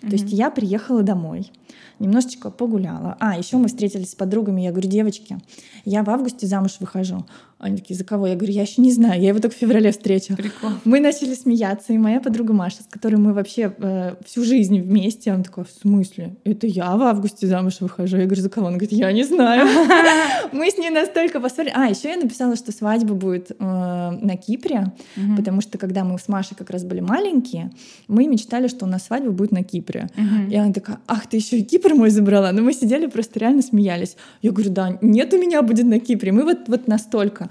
То 0.01 0.11
есть 0.11 0.31
я 0.31 0.51
приехала 0.51 1.03
домой 1.03 1.51
немножечко 1.99 2.51
погуляла. 2.51 3.17
А, 3.21 3.37
еще 3.39 3.57
мы 3.57 3.69
встретились 3.69 4.11
с 4.11 4.15
подругами. 4.15 4.63
Я 4.63 4.71
говорю, 4.71 4.89
девочки, 4.89 5.39
я 5.85 6.03
в 6.03 6.11
августе 6.11 6.47
замуж 6.47 6.77
выхожу. 6.81 7.25
Они 7.65 7.79
такие, 7.79 7.97
за 7.97 8.05
кого? 8.05 8.27
Я 8.27 8.35
говорю, 8.35 8.53
я 8.53 8.61
еще 8.61 8.83
не 8.83 8.93
знаю, 8.93 9.19
я 9.23 9.29
его 9.29 9.39
только 9.39 9.57
в 9.57 9.59
феврале 9.59 9.91
встречу. 9.91 10.37
Прикол. 10.37 10.69
Мы 10.85 11.01
начали 11.01 11.33
смеяться, 11.33 11.95
и 11.95 11.99
моя 11.99 12.21
подруга 12.21 12.53
Маша, 12.53 12.83
с 12.83 12.87
которой 12.87 13.17
мы 13.17 13.33
вообще 13.33 13.75
э, 13.79 14.17
всю 14.27 14.45
жизнь 14.45 14.79
вместе, 14.83 15.31
она 15.31 15.43
такая, 15.43 15.65
в 15.65 15.71
смысле? 15.71 16.37
Это 16.45 16.67
я 16.67 16.95
в 16.95 17.03
августе 17.03 17.47
замуж 17.47 17.77
выхожу? 17.81 18.19
Я 18.19 18.27
говорю, 18.27 18.43
за 18.43 18.51
кого? 18.51 18.67
Она 18.67 18.77
говорит, 18.77 18.93
я 18.93 19.11
не 19.13 19.25
знаю. 19.25 19.67
Мы 20.53 20.71
с 20.71 20.77
ней 20.77 20.91
настолько 20.91 21.41
поссорились. 21.41 21.75
А, 21.75 21.87
еще 21.87 22.11
я 22.11 22.19
написала, 22.19 22.55
что 22.55 22.71
свадьба 22.71 23.15
будет 23.15 23.51
э, 23.53 23.55
на 23.59 24.37
Кипре, 24.37 24.93
потому 25.35 25.63
что 25.63 25.79
когда 25.79 26.05
мы 26.05 26.19
с 26.19 26.29
Машей 26.29 26.57
как 26.59 26.69
раз 26.69 26.85
были 26.85 27.01
маленькие, 27.01 27.71
мы 28.09 28.27
мечтали, 28.27 28.69
что 28.69 28.85
у 28.85 28.89
нас 28.89 29.07
свадьба 29.07 29.31
будет 29.31 29.53
на 29.53 29.65
Кипре. 29.65 30.11
И 30.51 30.55
она 30.55 30.71
такая, 30.73 30.99
ах, 31.07 31.27
ты 31.29 31.39
еще 31.39 31.59
и 31.59 31.63
Кипр 31.63 31.95
мой 31.95 32.11
забрала. 32.11 32.53
Но 32.53 32.61
мы 32.61 32.75
сидели, 32.75 33.07
просто 33.07 33.41
реально 33.41 33.63
смеялись. 33.63 34.17
Я 34.43 34.53
говорю, 34.53 34.71
да, 34.71 34.99
нет 35.01 35.33
у 35.33 35.39
меня 35.39 35.63
будет 35.63 35.87
на 35.87 35.99
Кипре. 35.99 36.31
Мы 36.31 36.45
вот, 36.45 36.69
вот 36.69 36.89
настолько. 36.89 37.49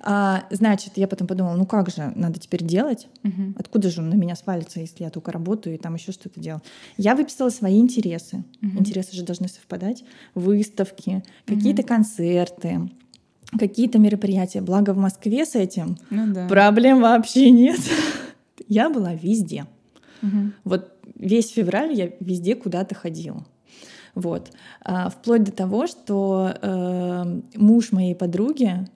А, 0.00 0.44
значит, 0.50 0.92
я 0.96 1.08
потом 1.08 1.26
подумала, 1.26 1.56
ну 1.56 1.66
как 1.66 1.90
же, 1.90 2.12
надо 2.14 2.38
теперь 2.38 2.62
делать? 2.62 3.08
Угу. 3.24 3.54
Откуда 3.56 3.90
же 3.90 4.00
он 4.02 4.10
на 4.10 4.14
меня 4.14 4.36
свалится, 4.36 4.80
если 4.80 5.04
я 5.04 5.10
только 5.10 5.32
работаю 5.32 5.74
и 5.74 5.78
там 5.78 5.94
еще 5.94 6.12
что-то 6.12 6.40
делаю? 6.40 6.62
Я 6.96 7.14
выписала 7.14 7.50
свои 7.50 7.78
интересы. 7.78 8.44
Угу. 8.62 8.80
Интересы 8.80 9.16
же 9.16 9.22
должны 9.22 9.48
совпадать. 9.48 10.04
Выставки, 10.34 11.22
какие-то 11.46 11.82
концерты 11.82 12.90
какие-то 13.58 13.98
мероприятия. 13.98 14.60
Благо 14.60 14.92
в 14.92 14.96
Москве 14.96 15.44
с 15.44 15.54
этим 15.56 15.96
ну, 16.10 16.32
да. 16.32 16.46
проблем 16.46 17.00
вообще 17.00 17.50
нет. 17.50 17.80
я 18.68 18.90
была 18.90 19.14
везде. 19.14 19.66
Угу. 20.22 20.52
Вот 20.64 20.94
весь 21.16 21.50
февраль 21.50 21.92
я 21.92 22.10
везде 22.20 22.54
куда-то 22.54 22.94
ходила. 22.94 23.44
Вот. 24.14 24.50
А, 24.82 25.08
вплоть 25.08 25.44
до 25.44 25.52
того, 25.52 25.86
что 25.86 26.52
э, 26.60 27.40
муж 27.54 27.92
моей 27.92 28.14
подруги 28.14 28.86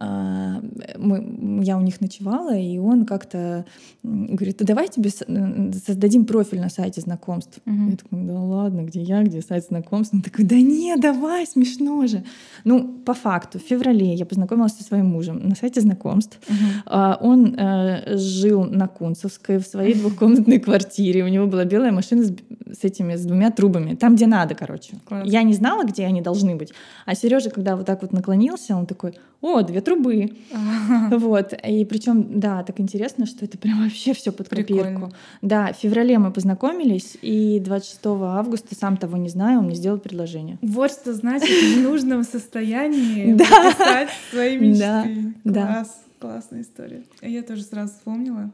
мы, 0.00 1.62
я 1.64 1.76
у 1.76 1.80
них 1.80 2.00
ночевала, 2.00 2.56
и 2.56 2.78
он 2.78 3.04
как-то 3.04 3.64
говорит, 4.02 4.58
да 4.58 4.64
давай 4.64 4.88
тебе 4.88 5.10
создадим 5.10 6.24
профиль 6.24 6.60
на 6.60 6.70
сайте 6.70 7.00
знакомств. 7.00 7.58
Uh-huh. 7.66 7.90
Я 7.90 7.96
такой, 7.96 8.24
да 8.24 8.40
ладно, 8.40 8.82
где 8.82 9.02
я, 9.02 9.22
где 9.22 9.42
сайт 9.42 9.64
знакомств? 9.64 10.14
Он 10.14 10.22
такой, 10.22 10.44
да 10.44 10.54
не, 10.56 10.96
давай, 10.96 11.46
смешно 11.46 12.06
же. 12.06 12.22
Ну, 12.64 12.88
по 13.04 13.14
факту, 13.14 13.58
в 13.58 13.62
феврале 13.62 14.14
я 14.14 14.24
познакомилась 14.24 14.74
со 14.74 14.84
своим 14.84 15.06
мужем 15.06 15.40
на 15.48 15.56
сайте 15.56 15.80
знакомств. 15.80 16.38
Uh-huh. 16.48 17.16
Он 17.20 17.54
э, 17.58 18.16
жил 18.16 18.64
на 18.64 18.86
Кунцевской 18.86 19.58
в 19.58 19.66
своей 19.66 19.94
двухкомнатной 19.94 20.60
квартире. 20.60 21.24
У 21.24 21.28
него 21.28 21.46
была 21.46 21.64
белая 21.64 21.90
машина 21.90 22.22
с, 22.24 22.32
с 22.72 22.84
этими, 22.84 23.16
с 23.16 23.24
двумя 23.24 23.50
трубами. 23.50 23.96
Там, 23.96 24.14
где 24.14 24.26
надо, 24.26 24.54
короче. 24.54 24.94
Класс. 25.06 25.26
Я 25.26 25.42
не 25.42 25.54
знала, 25.54 25.84
где 25.84 26.04
они 26.04 26.22
должны 26.22 26.54
быть. 26.54 26.72
А 27.04 27.14
Сережа, 27.14 27.50
когда 27.50 27.74
вот 27.74 27.86
так 27.86 28.02
вот 28.02 28.12
наклонился, 28.12 28.76
он 28.76 28.86
такой, 28.86 29.14
о, 29.40 29.62
две 29.62 29.80
трубы. 29.80 30.36
Вот. 31.10 31.52
И 31.66 31.84
причем, 31.84 32.40
да, 32.40 32.62
так 32.62 32.80
интересно, 32.80 33.26
что 33.26 33.44
это 33.44 33.58
прям 33.58 33.82
вообще 33.82 34.14
все 34.14 34.32
под 34.32 34.48
копирку. 34.48 35.12
Да, 35.42 35.72
в 35.72 35.76
феврале 35.76 36.18
мы 36.18 36.32
познакомились, 36.32 37.16
и 37.22 37.60
26 37.60 38.00
августа, 38.06 38.74
сам 38.74 38.96
того 38.96 39.16
не 39.16 39.28
знаю, 39.28 39.60
он 39.60 39.66
мне 39.66 39.74
сделал 39.74 39.98
предложение. 39.98 40.58
Вот 40.62 40.90
что 40.90 41.12
значит 41.14 41.48
в 41.48 41.82
нужном 41.82 42.24
состоянии 42.24 43.36
писать 43.38 44.10
свои 44.30 44.58
мечты. 44.58 45.34
Класс, 45.44 46.02
классная 46.18 46.62
история. 46.62 47.02
Я 47.22 47.42
тоже 47.42 47.62
сразу 47.62 47.92
вспомнила. 47.92 48.50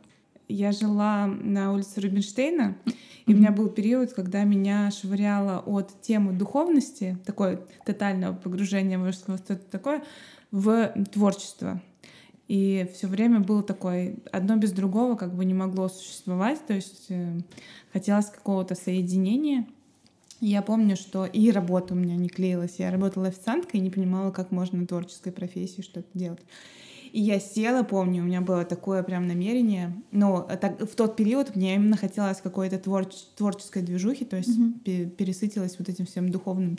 Я 0.48 0.72
жила 0.72 1.26
на 1.26 1.72
улице 1.72 2.00
Рубинштейна, 2.02 2.76
и 3.26 3.32
у 3.32 3.36
меня 3.36 3.50
был 3.50 3.68
период, 3.68 4.12
когда 4.12 4.44
меня 4.44 4.90
швыряло 4.90 5.60
от 5.60 6.02
темы 6.02 6.32
духовности, 6.34 7.16
такое 7.24 7.60
тотального 7.86 8.34
погружения 8.34 8.98
в 8.98 9.10
что-то 9.12 9.56
такое, 9.56 10.02
в 10.54 10.94
творчество. 11.10 11.82
И 12.46 12.88
все 12.94 13.08
время 13.08 13.40
было 13.40 13.64
такое, 13.64 14.14
одно 14.30 14.54
без 14.56 14.70
другого 14.70 15.16
как 15.16 15.34
бы 15.34 15.44
не 15.44 15.54
могло 15.54 15.88
существовать, 15.88 16.64
то 16.64 16.74
есть 16.74 17.06
э, 17.08 17.40
хотелось 17.92 18.26
какого-то 18.26 18.76
соединения. 18.76 19.66
Я 20.40 20.62
помню, 20.62 20.94
что 20.94 21.24
и 21.24 21.50
работа 21.50 21.94
у 21.94 21.96
меня 21.96 22.14
не 22.14 22.28
клеилась. 22.28 22.76
Я 22.78 22.92
работала 22.92 23.28
официанткой 23.28 23.80
и 23.80 23.82
не 23.82 23.90
понимала, 23.90 24.30
как 24.30 24.52
можно 24.52 24.78
на 24.78 24.86
творческой 24.86 25.32
профессии 25.32 25.82
что-то 25.82 26.06
делать. 26.14 26.42
И 27.14 27.20
я 27.20 27.38
села, 27.38 27.84
помню, 27.84 28.22
у 28.22 28.26
меня 28.26 28.40
было 28.40 28.64
такое 28.64 29.04
прям 29.04 29.28
намерение. 29.28 30.02
Но 30.10 30.48
так, 30.60 30.80
в 30.80 30.96
тот 30.96 31.14
период 31.14 31.54
мне 31.54 31.76
именно 31.76 31.96
хотелось 31.96 32.40
какой-то 32.40 32.76
твор 32.76 33.06
творческой 33.36 33.82
движухи, 33.82 34.24
то 34.24 34.36
есть 34.36 34.58
mm-hmm. 34.58 35.10
пересытилась 35.10 35.78
вот 35.78 35.88
этим 35.88 36.06
всем 36.06 36.28
духовным. 36.30 36.76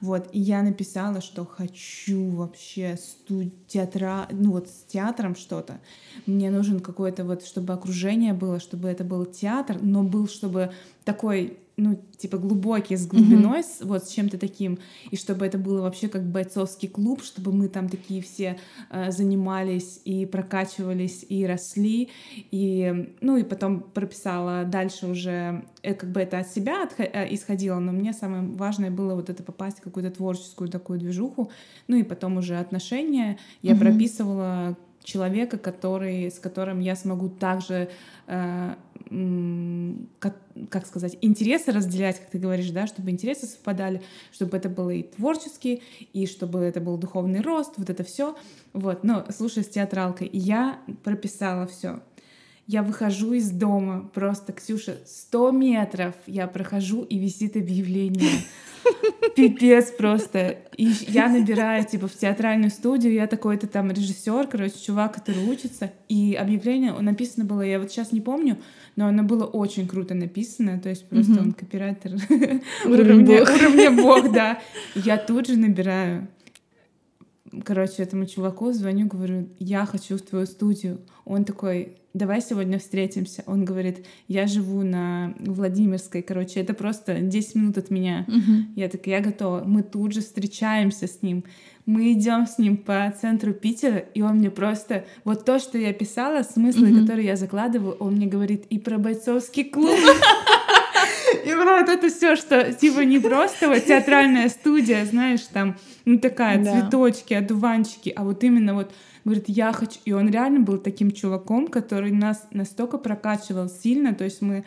Вот. 0.00 0.30
И 0.32 0.40
я 0.40 0.62
написала, 0.62 1.20
что 1.20 1.46
хочу 1.46 2.28
вообще 2.30 2.98
студ 3.00 3.52
театра, 3.68 4.26
ну 4.32 4.50
вот 4.50 4.68
с 4.68 4.82
театром 4.88 5.36
что-то. 5.36 5.78
Мне 6.26 6.50
нужен 6.50 6.80
какое-то 6.80 7.24
вот, 7.24 7.44
чтобы 7.44 7.72
окружение 7.72 8.32
было, 8.32 8.58
чтобы 8.58 8.88
это 8.88 9.04
был 9.04 9.26
театр, 9.26 9.78
но 9.80 10.02
был, 10.02 10.26
чтобы 10.26 10.72
такой 11.04 11.56
ну, 11.78 11.98
типа 12.18 12.38
глубокий, 12.38 12.96
с 12.96 13.06
глубиной, 13.06 13.60
mm-hmm. 13.60 13.86
вот 13.86 14.04
с 14.04 14.10
чем-то 14.10 14.36
таким, 14.36 14.78
и 15.10 15.16
чтобы 15.16 15.46
это 15.46 15.58
было 15.58 15.82
вообще 15.82 16.08
как 16.08 16.24
бойцовский 16.24 16.88
клуб, 16.88 17.22
чтобы 17.22 17.52
мы 17.52 17.68
там 17.68 17.88
такие 17.88 18.20
все 18.20 18.58
э, 18.90 19.12
занимались 19.12 20.00
и 20.04 20.26
прокачивались 20.26 21.24
и 21.28 21.46
росли, 21.46 22.10
и, 22.50 23.14
ну, 23.20 23.36
и 23.36 23.44
потом 23.44 23.80
прописала 23.80 24.64
дальше 24.64 25.06
уже, 25.06 25.64
э, 25.82 25.94
как 25.94 26.10
бы 26.10 26.20
это 26.20 26.40
от 26.40 26.48
себя 26.48 26.84
отхо- 26.84 27.10
э, 27.10 27.32
исходило, 27.32 27.78
но 27.78 27.92
мне 27.92 28.12
самое 28.12 28.42
важное 28.42 28.90
было 28.90 29.14
вот 29.14 29.30
это 29.30 29.44
попасть 29.44 29.78
в 29.78 29.82
какую-то 29.82 30.10
творческую 30.10 30.68
такую 30.68 30.98
движуху, 30.98 31.50
ну 31.86 31.96
и 31.96 32.02
потом 32.02 32.38
уже 32.38 32.58
отношения 32.58 33.38
я 33.62 33.72
mm-hmm. 33.72 33.78
прописывала 33.78 34.76
человека, 35.08 35.56
который, 35.56 36.30
с 36.30 36.38
которым 36.38 36.80
я 36.80 36.94
смогу 36.94 37.30
также, 37.30 37.88
э, 38.26 38.74
как, 40.18 40.36
как 40.70 40.86
сказать, 40.86 41.16
интересы 41.20 41.72
разделять, 41.72 42.18
как 42.18 42.30
ты 42.30 42.38
говоришь, 42.38 42.70
да, 42.70 42.86
чтобы 42.86 43.10
интересы 43.10 43.46
совпадали, 43.46 44.02
чтобы 44.32 44.56
это 44.56 44.68
было 44.68 44.90
и 44.90 45.02
творческий, 45.02 45.82
и 46.12 46.26
чтобы 46.26 46.60
это 46.60 46.80
был 46.80 46.98
духовный 46.98 47.40
рост, 47.40 47.74
вот 47.76 47.90
это 47.90 48.04
все. 48.04 48.36
Вот, 48.72 49.04
но 49.04 49.24
слушай, 49.30 49.64
с 49.64 49.68
театралкой 49.68 50.28
я 50.32 50.78
прописала 51.04 51.66
все. 51.66 52.00
Я 52.66 52.82
выхожу 52.82 53.32
из 53.32 53.50
дома, 53.50 54.10
просто, 54.12 54.52
Ксюша, 54.52 54.98
100 55.06 55.52
метров 55.52 56.14
я 56.26 56.46
прохожу, 56.46 57.02
и 57.02 57.18
висит 57.18 57.56
объявление. 57.56 58.42
Пипец 59.36 59.90
просто. 59.90 60.56
И 60.76 60.86
я 61.08 61.28
набираю, 61.28 61.84
типа, 61.84 62.06
в 62.08 62.14
театральную 62.14 62.70
студию, 62.70 63.12
я 63.12 63.26
такой-то 63.26 63.66
там 63.66 63.90
режиссер, 63.90 64.46
короче, 64.46 64.74
чувак, 64.84 65.14
который 65.14 65.44
учится. 65.44 65.92
И 66.08 66.34
объявление 66.34 66.92
написано 66.92 67.44
было, 67.44 67.62
я 67.62 67.78
вот 67.78 67.90
сейчас 67.90 68.12
не 68.12 68.20
помню, 68.20 68.58
но 68.96 69.06
оно 69.06 69.22
было 69.22 69.44
очень 69.44 69.88
круто 69.88 70.14
написано, 70.14 70.80
то 70.80 70.88
есть 70.88 71.08
просто 71.08 71.40
он 71.40 71.52
копирайтер 71.52 72.12
уровня, 72.84 73.42
уровня 73.42 73.90
бог, 73.90 74.32
да. 74.32 74.60
Я 74.94 75.16
тут 75.16 75.48
же 75.48 75.56
набираю 75.56 76.28
короче, 77.64 78.02
этому 78.02 78.26
чуваку 78.26 78.72
звоню, 78.72 79.06
говорю, 79.06 79.48
я 79.58 79.86
хочу 79.86 80.16
в 80.16 80.22
твою 80.22 80.46
студию. 80.46 81.00
Он 81.24 81.44
такой, 81.44 81.98
давай 82.14 82.40
сегодня 82.40 82.78
встретимся. 82.78 83.42
Он 83.46 83.64
говорит, 83.64 84.06
я 84.26 84.46
живу 84.46 84.82
на 84.82 85.34
Владимирской, 85.38 86.22
короче, 86.22 86.60
это 86.60 86.74
просто 86.74 87.20
10 87.20 87.54
минут 87.54 87.78
от 87.78 87.90
меня. 87.90 88.26
Uh-huh. 88.28 88.62
Я 88.76 88.88
так, 88.88 89.06
я 89.06 89.20
готова. 89.20 89.64
Мы 89.64 89.82
тут 89.82 90.12
же 90.12 90.20
встречаемся 90.20 91.06
с 91.06 91.22
ним. 91.22 91.44
Мы 91.86 92.12
идем 92.12 92.46
с 92.46 92.58
ним 92.58 92.76
по 92.76 93.12
центру 93.18 93.54
Питера, 93.54 93.96
и 93.96 94.20
он 94.20 94.36
мне 94.36 94.50
просто 94.50 95.06
вот 95.24 95.44
то, 95.44 95.58
что 95.58 95.78
я 95.78 95.92
писала, 95.92 96.42
смыслы, 96.42 96.90
uh-huh. 96.90 97.00
которые 97.00 97.26
я 97.26 97.36
закладываю, 97.36 97.94
он 97.94 98.14
мне 98.14 98.26
говорит 98.26 98.66
и 98.68 98.78
про 98.78 98.98
бойцовский 98.98 99.64
клуб. 99.64 99.90
И 101.44 101.54
вот 101.54 101.88
это 101.88 102.08
все, 102.08 102.36
что 102.36 102.72
типа 102.72 103.00
не 103.00 103.18
просто 103.18 103.68
вот 103.68 103.84
театральная 103.84 104.48
студия, 104.48 105.04
знаешь, 105.04 105.42
там, 105.52 105.76
ну 106.04 106.18
такая, 106.18 106.62
Да. 106.62 106.80
цветочки, 106.80 107.34
одуванчики, 107.34 108.12
а 108.14 108.24
вот 108.24 108.44
именно 108.44 108.74
вот 108.74 108.92
говорит, 109.24 109.44
я 109.48 109.72
хочу... 109.72 109.98
И 110.04 110.12
он 110.12 110.30
реально 110.30 110.60
был 110.60 110.78
таким 110.78 111.10
чуваком, 111.10 111.68
который 111.68 112.12
нас 112.12 112.46
настолько 112.50 112.98
прокачивал 112.98 113.68
сильно, 113.68 114.14
то 114.14 114.24
есть 114.24 114.42
мы 114.42 114.64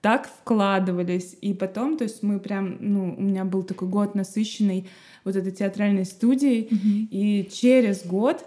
так 0.00 0.28
вкладывались, 0.28 1.34
и 1.40 1.54
потом, 1.54 1.96
то 1.96 2.04
есть 2.04 2.22
мы 2.22 2.38
прям, 2.38 2.76
ну, 2.78 3.14
у 3.16 3.22
меня 3.22 3.44
был 3.44 3.62
такой 3.62 3.88
год 3.88 4.14
насыщенный 4.14 4.86
вот 5.24 5.34
этой 5.34 5.50
театральной 5.50 6.04
студией, 6.04 6.68
и 7.10 7.48
через 7.50 8.04
год 8.04 8.44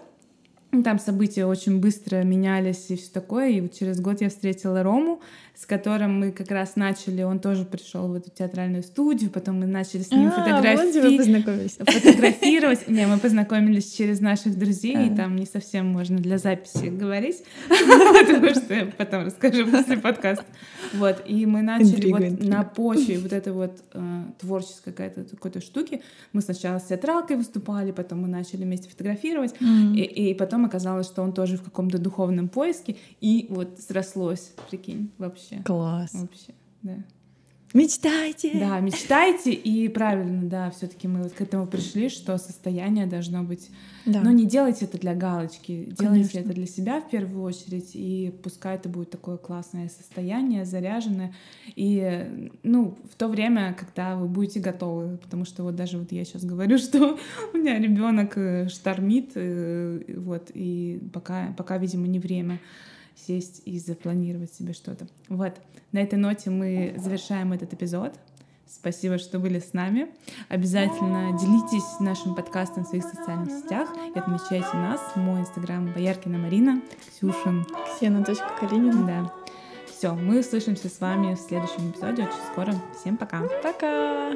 ну, 0.70 0.82
там 0.82 0.98
события 0.98 1.46
очень 1.46 1.80
быстро 1.80 2.22
менялись 2.22 2.86
и 2.90 2.96
все 2.96 3.10
такое. 3.10 3.48
И 3.48 3.60
вот 3.60 3.72
через 3.72 4.00
год 4.00 4.20
я 4.20 4.28
встретила 4.28 4.82
Рому, 4.82 5.20
с 5.58 5.66
которым 5.66 6.20
мы 6.20 6.30
как 6.30 6.52
раз 6.52 6.76
начали, 6.76 7.22
он 7.22 7.40
тоже 7.40 7.64
пришел 7.64 8.06
в 8.06 8.14
эту 8.14 8.30
театральную 8.30 8.84
студию, 8.84 9.28
потом 9.28 9.58
мы 9.58 9.66
начали 9.66 10.02
с 10.02 10.12
ним 10.12 10.28
А, 10.28 10.30
вот 10.30 10.94
вы 10.94 11.68
фотографировать. 11.84 12.88
Не, 12.88 13.08
мы 13.08 13.18
познакомились 13.18 13.92
через 13.92 14.20
наших 14.20 14.56
друзей, 14.56 14.94
и 14.94 15.12
А. 15.12 15.16
там 15.16 15.34
не 15.34 15.46
совсем 15.46 15.86
можно 15.86 16.18
для 16.18 16.38
записи 16.38 16.86
говорить, 16.86 17.42
потому 17.68 18.50
что 18.50 18.72
я 18.72 18.86
потом 18.86 19.24
расскажу 19.24 19.66
после 19.66 19.96
подкаста. 19.96 20.44
Вот, 20.94 21.24
и 21.26 21.44
мы 21.44 21.62
начали 21.62 22.12
вот 22.12 22.40
на 22.40 22.62
почве 22.62 23.18
вот 23.18 23.32
этой 23.32 23.52
вот 23.52 23.82
э, 23.94 24.22
творческой 24.38 24.92
какой-то 24.92 25.60
штуки. 25.60 26.02
Мы 26.32 26.40
сначала 26.40 26.78
с 26.78 26.84
театралкой 26.84 27.36
выступали, 27.36 27.90
потом 27.90 28.22
мы 28.22 28.28
начали 28.28 28.62
вместе 28.62 28.88
фотографировать, 28.88 29.56
и 29.60 30.36
потом 30.38 30.66
оказалось, 30.66 31.06
что 31.06 31.22
он 31.22 31.32
тоже 31.32 31.56
в 31.56 31.64
каком-то 31.64 31.98
духовном 31.98 32.48
поиске, 32.48 32.94
и 33.20 33.48
вот 33.50 33.80
срослось, 33.80 34.52
прикинь, 34.70 35.10
вообще. 35.18 35.47
Класс. 35.64 36.14
Вообще, 36.14 36.54
да. 36.82 37.04
Мечтайте. 37.74 38.58
Да, 38.58 38.80
мечтайте, 38.80 39.52
и 39.52 39.88
правильно, 39.88 40.48
да, 40.48 40.70
все-таки 40.70 41.06
мы 41.06 41.22
вот 41.22 41.32
к 41.32 41.40
этому 41.42 41.66
пришли, 41.66 42.08
что 42.08 42.38
состояние 42.38 43.04
должно 43.06 43.42
быть. 43.42 43.70
Да. 44.06 44.22
Но 44.22 44.30
не 44.30 44.46
делайте 44.46 44.86
это 44.86 44.98
для 44.98 45.14
галочки, 45.14 45.84
делайте 45.98 46.30
Конечно. 46.32 46.38
это 46.38 46.52
для 46.54 46.66
себя 46.66 47.00
в 47.02 47.10
первую 47.10 47.42
очередь, 47.42 47.90
и 47.92 48.32
пускай 48.42 48.76
это 48.76 48.88
будет 48.88 49.10
такое 49.10 49.36
классное 49.36 49.90
состояние, 49.90 50.64
заряженное. 50.64 51.34
И, 51.76 52.48
ну, 52.62 52.96
в 53.12 53.16
то 53.16 53.28
время, 53.28 53.76
когда 53.78 54.16
вы 54.16 54.28
будете 54.28 54.60
готовы, 54.60 55.18
потому 55.18 55.44
что 55.44 55.62
вот 55.62 55.76
даже 55.76 55.98
вот 55.98 56.10
я 56.10 56.24
сейчас 56.24 56.44
говорю, 56.44 56.78
что 56.78 57.18
у 57.52 57.56
меня 57.56 57.78
ребенок 57.78 58.70
штормит, 58.70 59.32
э, 59.34 60.04
вот, 60.16 60.50
и 60.54 61.02
пока, 61.12 61.52
пока, 61.56 61.76
видимо, 61.76 62.06
не 62.06 62.18
время 62.18 62.60
сесть 63.26 63.62
и 63.64 63.78
запланировать 63.78 64.52
себе 64.52 64.72
что-то. 64.72 65.06
Вот. 65.28 65.54
На 65.92 66.00
этой 66.00 66.18
ноте 66.18 66.50
мы 66.50 66.94
завершаем 66.98 67.52
этот 67.52 67.72
эпизод. 67.72 68.14
Спасибо, 68.70 69.16
что 69.18 69.38
были 69.38 69.60
с 69.60 69.72
нами. 69.72 70.08
Обязательно 70.48 71.36
делитесь 71.38 72.00
нашим 72.00 72.34
подкастом 72.34 72.84
в 72.84 72.88
своих 72.88 73.04
социальных 73.04 73.50
сетях 73.50 73.88
и 74.14 74.18
отмечайте 74.18 74.74
нас. 74.74 75.00
Мой 75.16 75.40
инстаграм 75.40 75.90
Бояркина 75.92 76.38
Марина, 76.38 76.82
Ксюшин. 77.10 77.66
Ксена.Калинина. 77.86 79.06
Да. 79.06 79.32
Все, 79.86 80.14
мы 80.14 80.40
услышимся 80.40 80.88
с 80.88 81.00
вами 81.00 81.34
в 81.34 81.40
следующем 81.40 81.90
эпизоде 81.90 82.24
очень 82.24 82.52
скоро. 82.52 82.74
Всем 83.00 83.16
пока. 83.16 83.42
Пока. 83.62 84.32